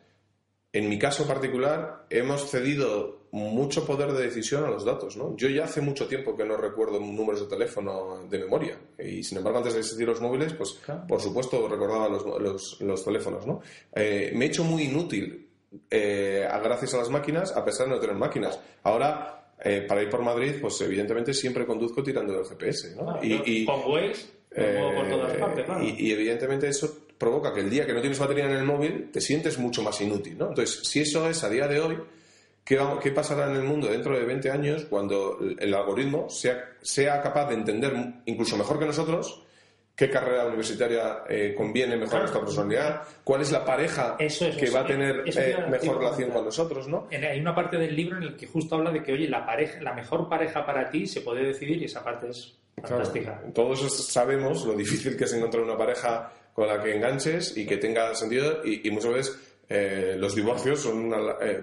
en 0.73 0.89
mi 0.89 0.97
caso 0.97 1.27
particular, 1.27 2.05
hemos 2.09 2.49
cedido 2.49 3.21
mucho 3.31 3.85
poder 3.85 4.11
de 4.11 4.23
decisión 4.23 4.65
a 4.65 4.69
los 4.69 4.83
datos, 4.83 5.15
¿no? 5.15 5.35
Yo 5.37 5.47
ya 5.47 5.63
hace 5.63 5.79
mucho 5.79 6.07
tiempo 6.07 6.35
que 6.35 6.43
no 6.43 6.57
recuerdo 6.57 6.99
números 6.99 7.41
de 7.41 7.47
teléfono 7.47 8.25
de 8.29 8.39
memoria 8.39 8.77
y, 8.99 9.23
sin 9.23 9.37
embargo, 9.37 9.59
antes 9.59 9.73
de 9.73 9.79
existir 9.79 10.07
los 10.07 10.19
móviles, 10.19 10.53
pues, 10.53 10.79
por 11.07 11.21
supuesto, 11.21 11.67
recordaba 11.67 12.09
los, 12.09 12.79
los, 12.81 13.05
teléfonos, 13.05 13.47
¿no? 13.47 13.61
Eh, 13.93 14.31
me 14.35 14.45
he 14.45 14.47
hecho 14.49 14.63
muy 14.63 14.83
inútil 14.83 15.47
eh, 15.89 16.45
gracias 16.61 16.93
a 16.93 16.97
las 16.97 17.09
máquinas, 17.09 17.55
a 17.55 17.63
pesar 17.63 17.87
de 17.87 17.93
no 17.93 17.99
tener 17.99 18.17
máquinas. 18.17 18.59
Ahora 18.83 19.40
eh, 19.63 19.85
para 19.87 20.01
ir 20.01 20.09
por 20.09 20.23
Madrid, 20.23 20.55
pues 20.59 20.81
evidentemente 20.81 21.33
siempre 21.33 21.65
conduzco 21.65 22.01
tirando 22.01 22.33
del 22.33 22.45
GPS. 22.45 22.95
¿no? 22.95 23.19
y, 23.21 23.63
con 23.65 23.81
Waze, 23.85 24.25
por 24.49 25.09
todas 25.09 25.37
partes, 25.37 25.65
claro. 25.65 25.83
y, 25.83 26.11
evidentemente 26.11 26.67
eso 26.67 27.05
provoca 27.17 27.53
que 27.53 27.59
el 27.59 27.69
día 27.69 27.85
que 27.85 27.93
no 27.93 28.01
tienes 28.01 28.17
batería 28.17 28.45
en 28.45 28.53
el 28.53 28.63
móvil 28.63 29.11
te 29.11 29.21
sientes 29.21 29.59
mucho 29.59 29.83
más 29.83 30.01
inútil. 30.01 30.35
¿no? 30.37 30.49
Entonces, 30.49 30.81
si 30.83 31.01
eso 31.01 31.29
es 31.29 31.43
a 31.43 31.49
día 31.49 31.67
de 31.67 31.79
hoy, 31.79 31.97
¿qué, 32.65 32.79
qué 33.03 33.11
pasará 33.11 33.51
en 33.51 33.57
el 33.57 33.63
mundo 33.63 33.87
dentro 33.87 34.17
de 34.17 34.25
20 34.25 34.49
años 34.49 34.85
cuando 34.89 35.37
el 35.59 35.73
algoritmo 35.75 36.27
sea, 36.29 36.71
sea 36.81 37.21
capaz 37.21 37.49
de 37.49 37.55
entender, 37.55 37.93
incluso 38.25 38.57
mejor 38.57 38.79
que 38.79 38.85
nosotros, 38.87 39.43
qué 39.95 40.09
carrera 40.09 40.45
universitaria 40.45 41.23
eh, 41.29 41.53
conviene 41.55 41.95
mejor 41.95 42.21
a 42.21 42.25
esta 42.25 42.39
personalidad, 42.39 43.03
cuál 43.23 43.41
es 43.41 43.51
la 43.51 43.63
pareja 43.63 44.17
que 44.17 44.69
va 44.69 44.81
a 44.81 44.85
tener 44.85 45.23
eh, 45.25 45.57
mejor 45.69 45.97
relación 45.97 46.31
con 46.31 46.45
nosotros, 46.45 46.87
¿no? 46.87 47.07
Hay 47.11 47.39
una 47.39 47.53
parte 47.53 47.77
del 47.77 47.95
libro 47.95 48.17
en 48.17 48.23
el 48.23 48.35
que 48.35 48.47
justo 48.47 48.75
habla 48.75 48.91
de 48.91 49.03
que, 49.03 49.13
oye, 49.13 49.27
la 49.27 49.45
pareja, 49.45 49.81
la 49.81 49.93
mejor 49.93 50.27
pareja 50.27 50.65
para 50.65 50.89
ti 50.89 51.05
se 51.05 51.21
puede 51.21 51.43
decidir 51.43 51.81
y 51.81 51.85
esa 51.85 52.03
parte 52.03 52.29
es 52.29 52.57
fantástica. 52.81 53.41
todos 53.53 54.07
sabemos 54.07 54.65
lo 54.65 54.73
difícil 54.73 55.15
que 55.15 55.25
es 55.25 55.33
encontrar 55.33 55.63
una 55.63 55.77
pareja 55.77 56.31
con 56.53 56.67
la 56.67 56.81
que 56.81 56.95
enganches 56.95 57.55
y 57.57 57.65
que 57.65 57.77
tenga 57.77 58.13
sentido 58.15 58.65
y, 58.65 58.89
muchas 58.91 59.13
veces 59.13 59.50
eh, 59.73 60.15
los 60.17 60.35
divorcios 60.35 60.81
son 60.81 60.97
una 60.97 61.17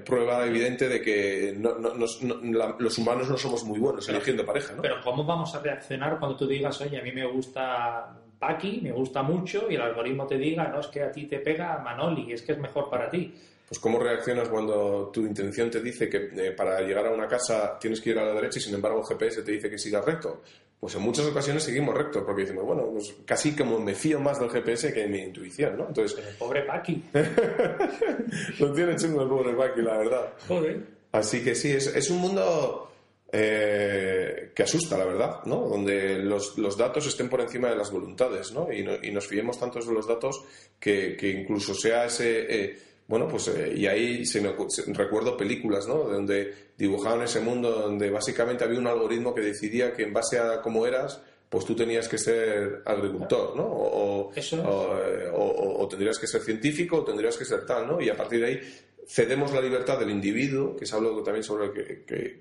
prueba 0.05 0.47
evidente 0.47 0.89
de 0.89 1.03
que 1.03 1.55
los 1.59 2.99
humanos 2.99 3.29
no 3.29 3.37
somos 3.37 3.65
muy 3.65 3.79
buenos 3.79 4.09
eligiendo 4.09 4.47
pareja. 4.47 4.75
¿no? 4.75 4.83
Pero 4.83 5.01
¿cómo 5.03 5.25
vamos 5.25 5.55
a 5.55 5.61
reaccionar 5.61 6.19
cuando 6.19 6.37
tú 6.37 6.47
digas, 6.47 6.81
oye, 6.81 6.99
a 6.99 7.03
mí 7.03 7.13
me 7.13 7.27
gusta 7.27 8.19
Paki, 8.39 8.81
me 8.83 8.93
gusta 8.93 9.23
mucho, 9.23 9.67
y 9.69 9.75
el 9.75 9.83
algoritmo 9.83 10.27
te 10.27 10.39
diga, 10.39 10.69
no, 10.69 10.81
es 10.81 10.87
que 10.87 11.03
a 11.03 11.11
ti 11.11 11.27
te 11.27 11.41
pega 11.41 11.79
Manoli, 11.79 12.33
es 12.33 12.43
que 12.43 12.53
es 12.53 12.59
mejor 12.59 12.89
para 12.89 13.11
ti. 13.11 13.35
Pues 13.69 13.81
¿cómo 13.81 13.99
reaccionas 13.99 14.49
cuando 14.49 15.11
tu 15.13 15.27
intención 15.27 15.71
te 15.71 15.83
dice 15.83 16.09
que 16.09 16.31
eh, 16.35 16.53
para 16.53 16.81
llegar 16.81 17.07
a 17.07 17.11
una 17.11 17.29
casa 17.29 17.79
tienes 17.79 18.01
que 18.01 18.11
ir 18.11 18.19
a 18.19 18.25
la 18.25 18.33
derecha 18.33 18.59
y 18.59 18.63
sin 18.63 18.75
embargo 18.75 19.01
el 19.01 19.07
GPS 19.07 19.43
te 19.43 19.53
dice 19.53 19.69
que 19.69 19.77
sigas 19.77 20.05
recto? 20.05 20.41
Pues 20.81 20.95
en 20.95 21.03
muchas 21.03 21.27
ocasiones 21.27 21.65
seguimos 21.65 21.95
recto 21.95 22.25
porque 22.25 22.43
decimos, 22.43 22.65
bueno, 22.65 22.89
pues 22.93 23.15
casi 23.25 23.57
como 23.57 23.81
me 23.81 23.95
fío 23.95 24.21
más 24.21 24.39
del 24.39 24.49
GPS 24.49 24.93
que 24.93 25.01
de 25.01 25.09
mi 25.09 25.19
intuición, 25.19 25.77
¿no? 25.77 25.89
Entonces... 25.89 26.19
el 26.25 26.37
pobre 26.37 26.63
Paki. 26.63 27.05
Lo 28.61 28.73
tiene 28.73 28.95
chungo 28.97 29.23
el 29.23 29.29
pobre 29.29 29.55
Paki, 29.55 29.83
la 29.83 29.99
verdad. 29.99 30.33
Joder. 30.47 30.81
Así 31.11 31.43
que 31.43 31.55
sí, 31.55 31.73
es, 31.73 31.89
es 31.89 32.11
un 32.11 32.19
mundo 32.19 32.89
eh, 33.31 34.53
que 34.55 34.63
asusta, 34.63 34.97
la 34.97 35.05
verdad, 35.05 35.41
¿no? 35.45 35.69
Donde 35.69 36.19
los, 36.19 36.55
datos 36.79 37.07
estén 37.07 37.29
por 37.29 37.41
encima 37.43 37.69
de 37.69 37.77
las 37.77 37.91
voluntades, 37.91 38.53
¿no? 38.53 38.73
Y, 38.73 38.83
nos 39.13 39.27
fiemos 39.27 39.59
tanto 39.59 39.81
de 39.81 39.93
los 39.93 40.07
datos 40.07 40.43
que, 40.79 41.17
incluso 41.39 41.75
sea 41.75 42.07
ese... 42.07 42.47
Eh, 42.49 42.79
bueno, 43.09 43.27
pues 43.27 43.49
eh, 43.49 43.73
y 43.75 43.87
ahí 43.87 44.27
se 44.27 44.43
me, 44.43 44.55
recuerdo 44.93 45.35
películas, 45.35 45.89
¿no? 45.89 45.95
Donde 46.05 46.73
dibujaban 46.77 47.23
ese 47.23 47.41
mundo 47.41 47.71
donde 47.73 48.11
básicamente 48.11 48.65
había 48.65 48.79
un 48.79 48.87
algoritmo 48.87 49.35
que 49.35 49.41
decidía 49.41 49.95
que 49.95 50.03
en 50.03 50.13
base 50.13 50.39
a 50.39 50.61
cómo 50.61 50.87
eras, 50.87 51.23
pues 51.49 51.65
tú 51.65 51.75
tenías 51.75 52.07
que 52.07 52.19
ser 52.19 52.83
agricultor, 52.85 53.57
¿no? 53.57 53.65
O, 53.65 54.31
o, 54.31 55.89
tendrías 55.89 56.19
que 56.19 56.27
ser 56.27 56.43
científico 56.43 56.99
o 56.99 57.05
tendrías 57.05 57.39
que 57.39 57.47
ser 57.47 57.65
tal, 57.65 57.87
¿no? 57.87 57.99
Y 57.99 58.11
a 58.11 58.17
partir 58.17 58.41
de 58.41 58.47
ahí 58.47 58.61
cedemos 59.07 59.55
la 59.55 59.63
libertad 59.63 59.99
del 59.99 60.11
individuo, 60.11 60.77
que 60.77 60.85
es 60.85 60.93
algo 60.93 61.23
también 61.23 61.43
sobre 61.43 61.65
el 61.65 61.73
que, 61.73 62.05
que, 62.05 62.41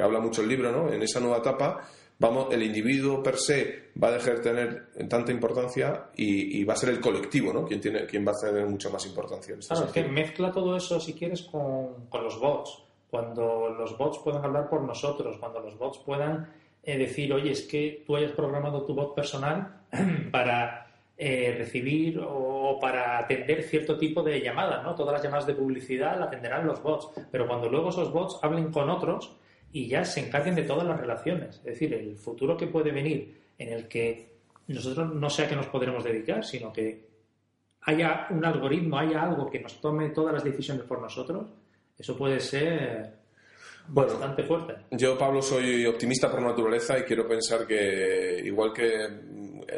habla 0.00 0.20
mucho 0.20 0.42
el 0.42 0.48
libro, 0.48 0.72
¿no? 0.72 0.92
En 0.92 1.02
esa 1.02 1.20
nueva 1.20 1.38
etapa, 1.38 1.82
vamos, 2.18 2.52
el 2.52 2.62
individuo 2.62 3.22
per 3.22 3.36
se 3.36 3.90
va 4.02 4.08
a 4.08 4.12
dejar 4.12 4.36
de 4.36 4.42
tener 4.42 5.08
tanta 5.08 5.32
importancia 5.32 6.10
y, 6.16 6.64
va 6.64 6.74
a 6.74 6.76
ser 6.76 6.90
el 6.90 7.00
colectivo, 7.00 7.52
¿no? 7.52 7.64
Quien, 7.64 7.80
tiene, 7.80 8.06
quien 8.06 8.26
va 8.26 8.32
a 8.32 8.40
tener 8.40 8.66
mucha 8.66 8.90
más 8.90 9.04
importancia. 9.06 9.54
Este 9.54 9.74
claro, 9.74 9.86
es 9.86 9.92
que 9.92 10.04
mezcla 10.04 10.52
todo 10.52 10.76
eso, 10.76 11.00
si 11.00 11.14
quieres, 11.14 11.42
con, 11.42 12.06
con, 12.08 12.22
los 12.24 12.38
bots. 12.38 12.82
Cuando 13.10 13.70
los 13.70 13.96
bots 13.98 14.18
puedan 14.18 14.44
hablar 14.44 14.68
por 14.68 14.82
nosotros, 14.82 15.36
cuando 15.38 15.60
los 15.60 15.76
bots 15.76 15.98
puedan 15.98 16.48
eh, 16.82 16.98
decir, 16.98 17.32
oye, 17.32 17.52
es 17.52 17.62
que 17.62 18.02
tú 18.06 18.16
hayas 18.16 18.32
programado 18.32 18.84
tu 18.84 18.94
bot 18.94 19.14
personal 19.14 19.82
para 20.32 20.86
eh, 21.16 21.54
recibir 21.56 22.20
o 22.20 22.78
para 22.80 23.18
atender 23.18 23.62
cierto 23.62 23.96
tipo 23.96 24.22
de 24.22 24.40
llamadas, 24.40 24.82
¿no? 24.82 24.94
Todas 24.94 25.12
las 25.12 25.22
llamadas 25.22 25.46
de 25.46 25.54
publicidad 25.54 26.18
las 26.18 26.28
atenderán 26.28 26.66
los 26.66 26.82
bots, 26.82 27.10
pero 27.30 27.46
cuando 27.46 27.68
luego 27.68 27.90
esos 27.90 28.12
bots 28.12 28.40
hablen 28.42 28.72
con 28.72 28.90
otros, 28.90 29.36
y 29.72 29.88
ya 29.88 30.04
se 30.04 30.20
encarguen 30.20 30.54
de 30.54 30.62
todas 30.62 30.86
las 30.86 31.00
relaciones. 31.00 31.56
Es 31.56 31.64
decir, 31.64 31.94
el 31.94 32.16
futuro 32.16 32.56
que 32.56 32.66
puede 32.66 32.92
venir 32.92 33.42
en 33.58 33.72
el 33.72 33.88
que 33.88 34.32
nosotros 34.68 35.14
no 35.14 35.30
sea 35.30 35.48
que 35.48 35.56
nos 35.56 35.66
podremos 35.66 36.04
dedicar, 36.04 36.44
sino 36.44 36.72
que 36.72 37.12
haya 37.82 38.26
un 38.30 38.44
algoritmo, 38.44 38.98
haya 38.98 39.22
algo 39.22 39.50
que 39.50 39.60
nos 39.60 39.80
tome 39.80 40.10
todas 40.10 40.34
las 40.34 40.44
decisiones 40.44 40.84
por 40.84 41.00
nosotros, 41.00 41.46
eso 41.98 42.16
puede 42.16 42.38
ser 42.38 43.14
bastante 43.88 44.44
fuerte. 44.44 44.74
Yo, 44.92 45.18
Pablo, 45.18 45.42
soy 45.42 45.86
optimista 45.86 46.30
por 46.30 46.42
naturaleza 46.42 46.98
y 46.98 47.02
quiero 47.02 47.26
pensar 47.26 47.66
que, 47.66 48.40
igual 48.44 48.72
que 48.72 49.08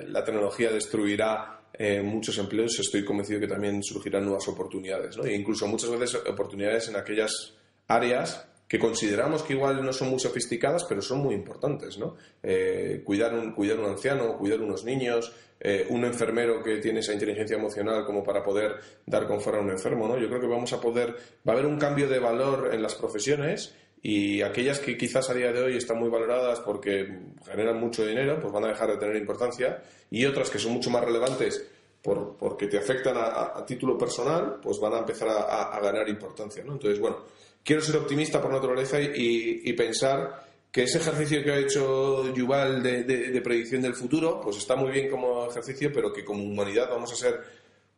la 0.09 0.24
tecnología 0.24 0.70
destruirá 0.70 1.61
eh, 1.72 2.02
muchos 2.02 2.37
empleos, 2.38 2.78
estoy 2.78 3.04
convencido 3.04 3.40
que 3.40 3.48
también 3.48 3.83
surgirán 3.83 4.24
nuevas 4.24 4.46
oportunidades, 4.48 5.16
¿no? 5.16 5.24
E 5.24 5.35
incluso 5.35 5.66
muchas 5.66 5.90
veces 5.90 6.20
oportunidades 6.26 6.88
en 6.88 6.96
aquellas 6.96 7.57
áreas 7.88 8.48
que 8.68 8.79
consideramos 8.79 9.42
que 9.42 9.53
igual 9.53 9.85
no 9.85 9.92
son 9.92 10.11
muy 10.11 10.18
sofisticadas, 10.18 10.85
pero 10.85 11.03
son 11.03 11.18
muy 11.18 11.35
importantes, 11.35 11.98
¿no? 11.98 12.16
Eh, 12.42 13.03
cuidar, 13.05 13.35
un, 13.35 13.53
cuidar 13.53 13.79
un 13.79 13.87
anciano, 13.87 14.38
cuidar 14.38 14.61
unos 14.61 14.85
niños, 14.85 15.33
eh, 15.61 15.87
un 15.90 16.05
enfermero 16.05 16.62
que 16.62 16.79
tiene 16.79 17.00
esa 17.00 17.12
inteligencia 17.12 17.57
emocional 17.57 18.05
como 18.05 18.22
para 18.24 18.42
poder 18.42 18.77
dar 19.07 19.27
confort 19.27 19.59
a 19.59 19.61
un 19.61 19.70
enfermo, 19.70 20.09
¿no? 20.09 20.18
Yo 20.18 20.29
creo 20.29 20.40
que 20.40 20.46
vamos 20.46 20.72
a 20.72 20.81
poder, 20.81 21.14
va 21.46 21.53
a 21.53 21.57
haber 21.57 21.66
un 21.66 21.79
cambio 21.79 22.09
de 22.09 22.18
valor 22.18 22.70
en 22.72 22.83
las 22.83 22.94
profesiones 22.94 23.74
y 24.03 24.42
aquellas 24.42 24.81
que 24.81 24.96
quizás 24.96 25.31
a 25.31 25.35
día 25.35 25.53
de 25.53 25.62
hoy 25.62 25.77
están 25.77 25.98
muy 25.98 26.09
valoradas 26.09 26.61
porque 26.61 27.20
generan 27.46 27.79
mucho 27.79 28.05
dinero, 28.05 28.38
pues 28.40 28.53
van 28.53 28.64
a 28.64 28.68
dejar 28.68 28.90
de 28.90 28.96
tener 28.96 29.16
importancia 29.16 29.83
y 30.11 30.24
otras 30.24 30.50
que 30.50 30.59
son 30.59 30.72
mucho 30.72 30.90
más 30.90 31.05
relevantes 31.05 31.66
por, 32.03 32.37
porque 32.37 32.66
te 32.66 32.77
afectan 32.77 33.16
a, 33.16 33.64
título 33.64 33.96
personal, 33.96 34.59
pues 34.62 34.79
van 34.79 34.92
a 34.92 34.98
empezar 34.98 35.29
a, 35.29 35.74
a 35.74 35.81
ganar 35.81 36.07
importancia, 36.09 36.62
¿no? 36.62 36.74
Entonces, 36.74 37.00
bueno, 37.00 37.24
quiero 37.64 37.83
ser 37.83 37.96
optimista 37.96 38.40
por 38.40 38.53
naturaleza 38.53 39.00
y, 39.00 39.72
pensar 39.72 40.44
que 40.70 40.83
ese 40.83 40.98
ejercicio 40.98 41.42
que 41.42 41.53
ha 41.53 41.59
hecho 41.59 42.33
Yuval 42.35 42.83
de, 42.83 43.40
predicción 43.42 43.83
del 43.83 43.94
futuro, 43.94 44.40
pues 44.40 44.59
está 44.59 44.77
muy 44.77 44.92
bien 44.92 45.09
como 45.09 45.46
ejercicio, 45.46 45.90
pero 45.92 46.12
que 46.12 46.24
como 46.24 46.44
humanidad 46.44 46.90
vamos 46.90 47.12
a 47.12 47.16
ser 47.16 47.40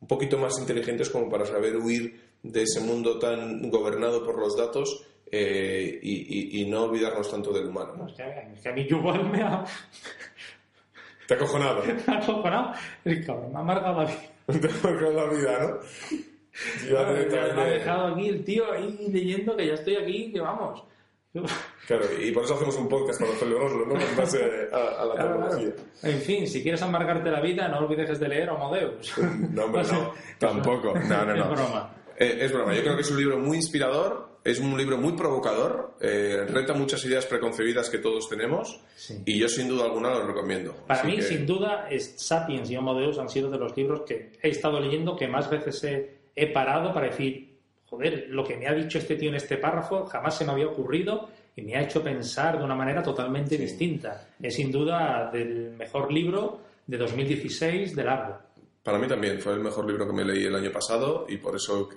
un 0.00 0.06
poquito 0.06 0.38
más 0.38 0.58
inteligentes 0.58 1.10
como 1.10 1.28
para 1.28 1.44
saber 1.44 1.76
huir 1.76 2.20
de 2.42 2.62
ese 2.62 2.80
mundo 2.80 3.18
tan 3.18 3.68
gobernado 3.70 4.24
por 4.24 4.38
los 4.38 4.56
datos 4.56 5.04
eh, 5.30 5.98
y, 6.02 6.64
no 6.66 6.84
olvidarnos 6.84 7.30
tanto 7.30 7.52
del 7.52 7.66
humano. 7.66 8.06
Es, 8.08 8.60
que, 8.62 8.68
a 8.68 8.72
mí 8.72 8.86
Yuval 8.86 9.28
me 9.30 9.42
ha... 9.42 9.64
¿Te 11.26 11.34
ha 11.34 11.36
acojonado? 11.36 11.82
me 12.06 12.14
ha 12.14 12.18
acojonado. 12.18 12.74
El 13.04 13.26
cabrón 13.26 13.52
me 13.52 13.58
ha 13.58 13.60
amargado 13.62 14.02
la 14.02 14.04
vida. 14.04 14.20
Te 14.60 14.68
ha 14.68 14.90
amargado 14.90 15.12
la 15.12 15.24
vida, 15.34 15.58
¿no? 15.60 16.26
Me 16.90 17.60
ha 17.60 17.64
dejado 17.64 18.06
aquí 18.14 18.28
el 18.28 18.44
tío 18.44 18.72
ahí 18.72 19.08
leyendo 19.12 19.56
que 19.56 19.66
ya 19.66 19.74
estoy 19.74 19.96
aquí, 19.96 20.32
que 20.32 20.40
vamos. 20.40 20.82
Claro, 21.86 22.04
y 22.20 22.32
por 22.32 22.42
eso 22.42 22.54
hacemos 22.54 22.76
un 22.78 22.88
podcast 22.88 23.20
para 23.20 23.32
celebrarlo, 23.34 23.86
¿no? 23.86 23.94
En 23.94 24.16
base 24.16 24.40
a, 24.72 25.04
la 25.04 25.14
tecnología. 25.14 25.72
En 26.02 26.20
fin, 26.20 26.46
si 26.48 26.60
quieres 26.60 26.82
amargarte 26.82 27.30
la 27.30 27.40
vida, 27.40 27.68
no 27.68 27.78
olvides 27.78 28.18
de 28.18 28.28
leer 28.28 28.50
Homo 28.50 28.74
Deus. 28.74 29.14
No, 29.52 29.66
hombre, 29.66 29.84
no, 29.84 30.12
tampoco. 30.38 30.94
No, 30.98 31.24
no, 31.24 31.36
no. 31.36 31.44
Es 31.44 31.48
broma. 31.48 31.94
Eh, 32.18 32.38
es 32.40 32.52
broma. 32.52 32.74
Yo 32.74 32.82
creo 32.82 32.96
que 32.96 33.02
es 33.02 33.10
un 33.12 33.18
libro 33.18 33.38
muy 33.38 33.58
inspirador, 33.58 34.40
es 34.42 34.58
un 34.58 34.76
libro 34.76 34.96
muy 34.96 35.12
provocador, 35.12 35.96
eh, 36.00 36.44
reta 36.48 36.72
muchas 36.72 37.04
ideas 37.04 37.26
preconcebidas 37.26 37.88
que 37.88 37.98
todos 37.98 38.28
tenemos 38.28 38.80
y 39.24 39.38
yo 39.38 39.48
sin 39.48 39.68
duda 39.68 39.84
alguna 39.84 40.10
lo 40.10 40.26
recomiendo. 40.26 40.74
Para 40.86 41.04
mí, 41.04 41.22
sin 41.22 41.46
duda, 41.46 41.88
Sapiens 42.16 42.68
y 42.68 42.76
Homo 42.76 42.98
Deus 42.98 43.18
han 43.18 43.28
sido 43.28 43.48
de 43.50 43.58
los 43.58 43.76
libros 43.76 44.02
que 44.02 44.32
he 44.42 44.48
estado 44.48 44.80
leyendo 44.80 45.14
que 45.14 45.28
más 45.28 45.48
veces 45.48 45.84
he 45.84 46.15
he 46.36 46.52
parado 46.52 46.92
para 46.92 47.08
decir, 47.08 47.56
joder, 47.86 48.26
lo 48.28 48.44
que 48.44 48.56
me 48.56 48.68
ha 48.68 48.74
dicho 48.74 48.98
este 48.98 49.16
tío 49.16 49.30
en 49.30 49.36
este 49.36 49.56
párrafo 49.56 50.04
jamás 50.04 50.36
se 50.36 50.44
me 50.44 50.52
había 50.52 50.66
ocurrido 50.66 51.30
y 51.56 51.62
me 51.62 51.74
ha 51.74 51.82
hecho 51.82 52.02
pensar 52.02 52.58
de 52.58 52.64
una 52.64 52.74
manera 52.74 53.02
totalmente 53.02 53.56
distinta. 53.56 54.28
Es 54.40 54.54
sin 54.54 54.70
duda 54.70 55.30
del 55.32 55.70
mejor 55.70 56.12
libro 56.12 56.60
de 56.86 56.98
2016 56.98 57.96
de 57.96 58.04
largo. 58.04 58.38
Para 58.82 58.98
mí 58.98 59.08
también 59.08 59.40
fue 59.40 59.54
el 59.54 59.60
mejor 59.60 59.86
libro 59.86 60.06
que 60.06 60.12
me 60.12 60.24
leí 60.24 60.44
el 60.44 60.54
año 60.54 60.70
pasado 60.70 61.26
y 61.28 61.38
por 61.38 61.56
eso 61.56 61.88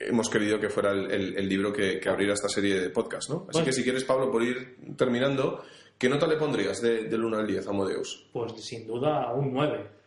hemos 0.00 0.28
querido 0.28 0.58
que 0.58 0.68
fuera 0.70 0.90
el, 0.90 1.48
libro 1.48 1.72
que, 1.72 2.00
abriera 2.08 2.32
esta 2.32 2.48
serie 2.48 2.80
de 2.80 2.90
podcast, 2.90 3.30
¿no? 3.30 3.46
Así 3.48 3.62
que 3.62 3.72
si 3.72 3.84
quieres, 3.84 4.02
Pablo, 4.04 4.28
por 4.28 4.42
ir 4.42 4.76
terminando, 4.96 5.62
¿qué 5.96 6.08
nota 6.08 6.26
le 6.26 6.36
pondrías 6.36 6.80
de, 6.80 7.04
del 7.04 7.22
1 7.22 7.36
al 7.36 7.46
10 7.46 7.68
a 7.68 7.72
Modeus? 7.72 8.28
Pues 8.32 8.52
sin 8.54 8.88
duda 8.88 9.32
un 9.34 9.52
9. 9.52 9.99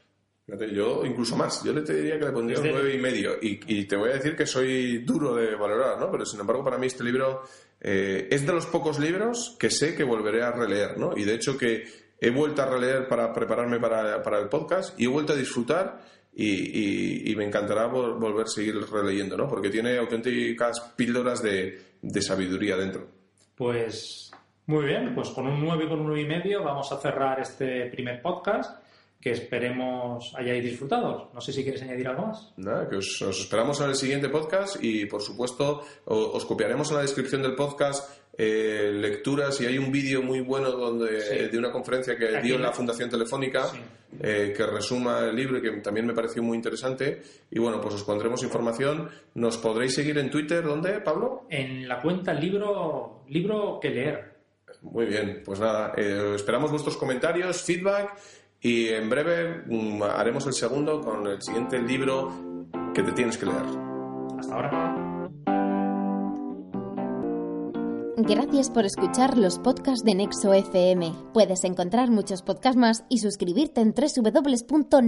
Yo 0.45 1.05
incluso 1.05 1.37
más, 1.37 1.63
yo 1.63 1.71
le 1.71 1.81
te 1.81 1.95
diría 1.95 2.19
que 2.19 2.25
le 2.25 2.31
pondría 2.31 2.59
un 2.59 2.71
nueve 2.71 2.93
y 2.93 2.97
medio 2.97 3.37
y, 3.41 3.85
te 3.85 3.95
voy 3.95 4.09
a 4.09 4.15
decir 4.15 4.35
que 4.35 4.45
soy 4.45 4.97
duro 4.99 5.35
de 5.35 5.55
valorar, 5.55 5.97
¿no? 5.97 6.11
Pero 6.11 6.25
sin 6.25 6.41
embargo 6.41 6.63
para 6.65 6.77
mí 6.77 6.87
este 6.87 7.03
libro 7.03 7.43
eh, 7.79 8.27
es 8.29 8.45
de 8.45 8.51
los 8.51 8.65
pocos 8.65 8.99
libros 8.99 9.55
que 9.57 9.69
sé 9.69 9.95
que 9.95 10.03
volveré 10.03 10.43
a 10.43 10.51
releer, 10.51 10.97
¿no? 10.97 11.15
Y 11.15 11.23
de 11.23 11.35
hecho 11.35 11.57
que 11.57 11.85
he 12.19 12.29
vuelto 12.29 12.61
a 12.61 12.65
releer 12.65 13.07
para 13.07 13.31
prepararme 13.31 13.79
para, 13.79 14.39
el 14.39 14.49
podcast 14.49 14.99
y 14.99 15.05
he 15.05 15.07
vuelto 15.07 15.31
a 15.31 15.37
disfrutar 15.37 16.01
y, 16.35 17.33
me 17.37 17.45
encantará 17.45 17.87
volver 17.87 18.45
a 18.45 18.49
seguir 18.49 18.75
releyendo, 18.91 19.37
¿no? 19.37 19.47
Porque 19.47 19.69
tiene 19.69 19.97
auténticas 19.97 20.93
píldoras 20.97 21.41
de, 21.41 21.95
de 22.01 22.21
sabiduría 22.21 22.75
dentro. 22.75 23.07
Pues 23.55 24.29
muy 24.65 24.85
bien, 24.85 25.15
pues 25.15 25.29
con 25.29 25.47
un 25.47 25.63
9 25.63 25.85
y 25.85 25.87
con 25.87 26.01
un 26.01 26.07
9 26.07 26.21
y 26.21 26.25
medio 26.25 26.63
vamos 26.63 26.91
a 26.91 26.97
cerrar 26.97 27.39
este 27.39 27.85
primer 27.85 28.21
podcast 28.21 28.82
que 29.23 29.31
esperemos 29.31 30.33
hayáis 30.35 30.61
disfrutado. 30.61 31.31
No 31.33 31.39
sé 31.39 31.53
si 31.53 31.63
quieres 31.63 31.81
añadir 31.81 32.09
algo 32.09 32.27
más. 32.27 32.51
Nada, 32.57 32.89
que 32.89 32.97
os, 32.97 33.21
esperamos 33.21 33.79
en 33.79 33.87
el 33.87 33.95
siguiente 33.95 34.27
podcast 34.27 34.83
y, 34.83 35.05
por 35.05 35.21
supuesto, 35.21 35.81
os, 36.03 36.43
copiaremos 36.43 36.89
en 36.89 36.97
la 36.97 37.03
descripción 37.03 37.41
del 37.41 37.55
podcast 37.55 38.21
eh, 38.37 38.91
lecturas 38.93 39.61
y 39.61 39.65
hay 39.65 39.77
un 39.77 39.93
vídeo 39.93 40.21
muy 40.21 40.41
bueno 40.41 40.71
donde 40.71 41.47
de 41.47 41.57
una 41.57 41.71
conferencia 41.71 42.17
que 42.17 42.41
dio 42.41 42.57
la 42.57 42.73
Fundación 42.73 43.09
Telefónica 43.09 43.71
eh, 44.19 44.53
que 44.55 44.65
resuma 44.65 45.19
el 45.19 45.35
libro 45.37 45.57
y 45.57 45.61
que 45.61 45.71
también 45.79 46.05
me 46.05 46.13
pareció 46.13 46.43
muy 46.43 46.57
interesante. 46.57 47.21
Y 47.49 47.59
bueno, 47.59 47.79
pues 47.79 47.95
os 47.95 48.03
pondremos 48.03 48.43
información. 48.43 49.09
Nos 49.35 49.57
podréis 49.57 49.93
seguir 49.93 50.17
en 50.17 50.29
Twitter, 50.29 50.65
¿dónde, 50.65 50.99
Pablo? 50.99 51.45
En 51.49 51.87
la 51.87 52.01
cuenta 52.01 52.33
libro, 52.33 53.23
libro 53.29 53.79
que 53.81 53.89
leer. 53.89 54.33
Muy 54.81 55.05
bien, 55.05 55.41
pues 55.45 55.61
nada, 55.61 55.93
eh, 55.95 56.33
esperamos 56.35 56.71
vuestros 56.71 56.97
comentarios, 56.97 57.61
feedback 57.61 58.17
y 58.63 58.87
en 58.87 59.09
breve 59.09 59.63
mm, 59.67 60.01
haremos 60.03 60.47
el 60.47 60.53
segundo 60.53 61.01
con 61.01 61.27
el 61.27 61.41
siguiente 61.41 61.79
libro 61.79 62.31
que 62.95 63.03
te 63.03 63.11
tienes 63.11 63.37
que 63.37 63.45
leer. 63.45 63.65
Hasta 64.39 64.55
ahora. 64.55 65.29
Gracias 68.15 68.69
por 68.69 68.85
escuchar 68.85 69.37
los 69.37 69.59
podcasts 69.59 70.05
de 70.05 70.15
Nexo 70.15 70.53
FM. 70.53 71.13
Puedes 71.33 71.65
encontrar 71.65 72.09
muchos 72.09 72.41
podcasts 72.41 72.77
más 72.77 73.03
y 73.09 73.17
suscribirte 73.17 73.81
en 73.81 73.93
www.nexo.fm. 73.93 75.03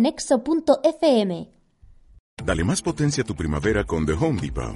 Dale 2.43 2.63
más 2.65 2.81
potencia 2.81 3.23
a 3.23 3.25
tu 3.25 3.35
primavera 3.35 3.85
con 3.85 4.05
The 4.05 4.13
Home 4.13 4.41
Depot. 4.41 4.75